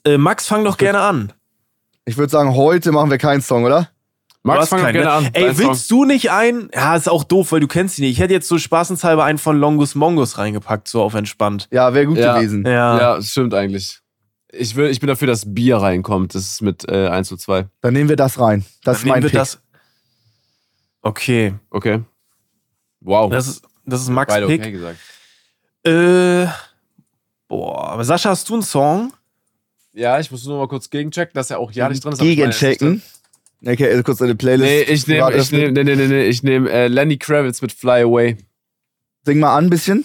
[0.05, 1.33] Äh, Max, fang doch gerne an.
[2.05, 3.89] Ich würde sagen, heute machen wir keinen Song, oder?
[4.45, 5.29] Max, fang doch keinen, gerne ne?
[5.29, 5.35] an.
[5.35, 6.69] Ey, willst du nicht einen?
[6.75, 8.13] Ja, ist auch doof, weil du kennst ihn nicht.
[8.13, 11.69] Ich hätte jetzt so spaßenshalber einen von Longus Mongus reingepackt, so auf entspannt.
[11.71, 12.35] Ja, wäre gut Ja.
[12.37, 12.65] gewesen.
[12.67, 12.99] Ja.
[12.99, 14.01] Ja, das stimmt eigentlich.
[14.51, 16.35] Ich, will, ich bin dafür, dass Bier reinkommt.
[16.35, 17.69] Das ist mit äh, 1 zu 2.
[17.81, 18.65] Dann nehmen wir das rein.
[18.85, 19.39] Das ist Dann nehmen mein wir Pick.
[19.39, 19.61] das.
[21.03, 21.55] Okay.
[21.71, 22.03] Okay.
[23.01, 23.31] Wow.
[23.31, 24.61] Das ist, das ist Max Beide Pick.
[24.61, 24.99] okay gesagt.
[25.85, 26.47] Äh,
[27.49, 29.13] boah, aber Sascha, hast du einen Song?
[29.93, 32.19] Ja, ich muss nur mal kurz gegenchecken, dass er auch ja nicht drin ist.
[32.21, 33.03] ist Gegenchecken.
[33.65, 34.65] Okay, also kurz eine Playlist.
[34.65, 35.73] Nee, ich nehme ich öffnen.
[35.73, 38.37] nehm, nee, nee, nee, nee, ich nehm, äh, Lenny Kravitz mit Fly Away.
[39.25, 40.05] Sing mal an ein bisschen.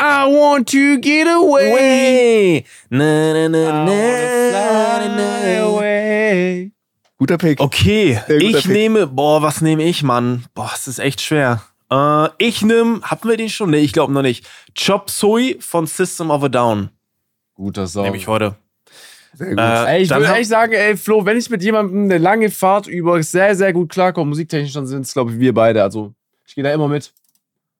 [0.00, 2.64] I want to get Way.
[2.90, 5.62] Na, na, na, na, na.
[5.64, 6.72] away.
[7.18, 7.60] Guter Pick.
[7.60, 8.66] Okay, guter ich Pick.
[8.66, 10.44] nehme, boah, was nehme ich, Mann?
[10.54, 11.62] Boah, es ist echt schwer.
[11.90, 13.70] Äh, ich nehme, hatten wir den schon?
[13.70, 14.46] Nee, ich glaube noch nicht.
[14.74, 16.90] Chop Suey von System of a Down.
[17.54, 18.04] Guter Song.
[18.04, 18.56] Nehme ich heute.
[19.36, 19.58] Sehr gut.
[19.58, 22.86] Äh, Ey, ich würde echt sagen, ey, Flo, wenn ich mit jemandem eine lange Fahrt
[22.86, 25.82] über sehr, sehr gut klarkomme, musiktechnisch, dann sind es, glaube ich, wir beide.
[25.82, 26.14] Also,
[26.46, 27.12] ich gehe da immer mit.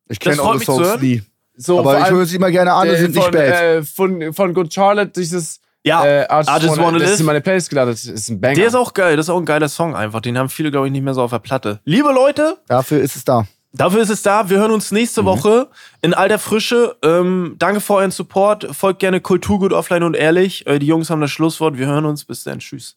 [0.08, 1.00] ich das kenne mich zu Songs hören.
[1.00, 1.22] nie.
[1.56, 3.42] So, Aber ich höre sie immer gerne an, äh, und sind nicht von, bad.
[3.62, 7.04] Äh, von, von Good Charlotte, dieses Ja, äh, I just, I Just wanna, Wanna das
[7.08, 7.20] ist Live.
[7.20, 7.94] in meine Playlist gelandet.
[7.96, 8.54] Das ist ein Banger.
[8.56, 9.16] der ist auch geil.
[9.16, 10.20] Das ist auch ein geiler Song einfach.
[10.20, 11.80] Den haben viele, glaube ich, nicht mehr so auf der Platte.
[11.84, 13.46] Liebe Leute, Dafür ist es da.
[13.76, 14.48] Dafür ist es da.
[14.48, 15.26] Wir hören uns nächste Mhm.
[15.26, 15.68] Woche
[16.02, 16.96] in alter Frische.
[17.02, 18.74] Ähm, danke für euren Support.
[18.74, 20.66] Folgt gerne Kulturgut offline und ehrlich.
[20.66, 21.76] Äh, die Jungs haben das Schlusswort.
[21.76, 22.24] Wir hören uns.
[22.24, 22.58] Bis dann.
[22.60, 22.96] Tschüss.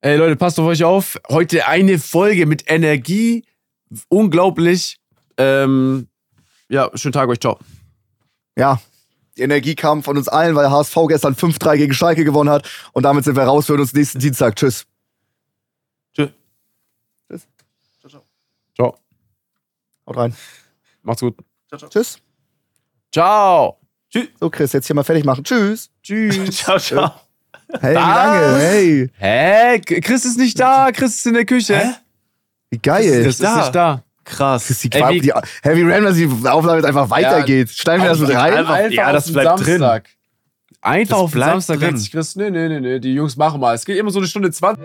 [0.00, 1.18] Ey Leute, passt auf euch auf.
[1.28, 3.44] Heute eine Folge mit Energie.
[4.08, 4.98] Unglaublich.
[5.36, 6.08] Ähm,
[6.68, 7.38] ja, schönen Tag euch.
[7.40, 7.58] Ciao.
[8.56, 8.80] Ja.
[9.36, 12.68] Die Energie kam von uns allen, weil HSV gestern 5-3 gegen Schalke gewonnen hat.
[12.92, 13.68] Und damit sind wir raus.
[13.68, 14.56] Wir hören uns nächsten Dienstag.
[14.56, 14.86] Tschüss.
[16.14, 16.30] Tschüss.
[18.74, 18.96] Ciao.
[20.06, 20.34] Haut rein.
[21.02, 21.36] Macht's gut.
[21.90, 22.18] Tschüss.
[23.12, 23.78] Ciao.
[24.10, 24.28] Tschüss.
[24.40, 25.44] So, Chris, jetzt hier mal fertig machen.
[25.44, 25.90] Tschüss.
[26.02, 26.56] Tschüss.
[26.58, 27.12] Ciao, ciao.
[27.80, 28.04] Hey, wie Was?
[28.16, 28.58] lange?
[28.58, 29.80] Hey, Hä?
[30.00, 30.90] Chris ist nicht da.
[30.92, 31.78] Chris ist in der Küche.
[31.78, 31.92] Hä?
[32.70, 33.22] wie geil.
[33.22, 33.56] Chris ist da.
[33.56, 34.02] nicht da.
[34.24, 34.68] Krass.
[34.68, 35.32] Das ist die Ey, wie- die
[35.62, 37.70] Heavy Ram, dass die Aufnahme jetzt einfach weitergeht.
[37.70, 38.54] Schneiden wir das mit rein?
[38.54, 39.78] einfach- ja, das bleibt drin.
[39.78, 40.08] Samstag.
[40.80, 42.08] Einfach Das auf bleibt Samstag drin.
[42.10, 43.74] Chris, nee, nee, nee, nee, die Jungs machen mal.
[43.74, 44.84] Es geht immer so eine Stunde 20.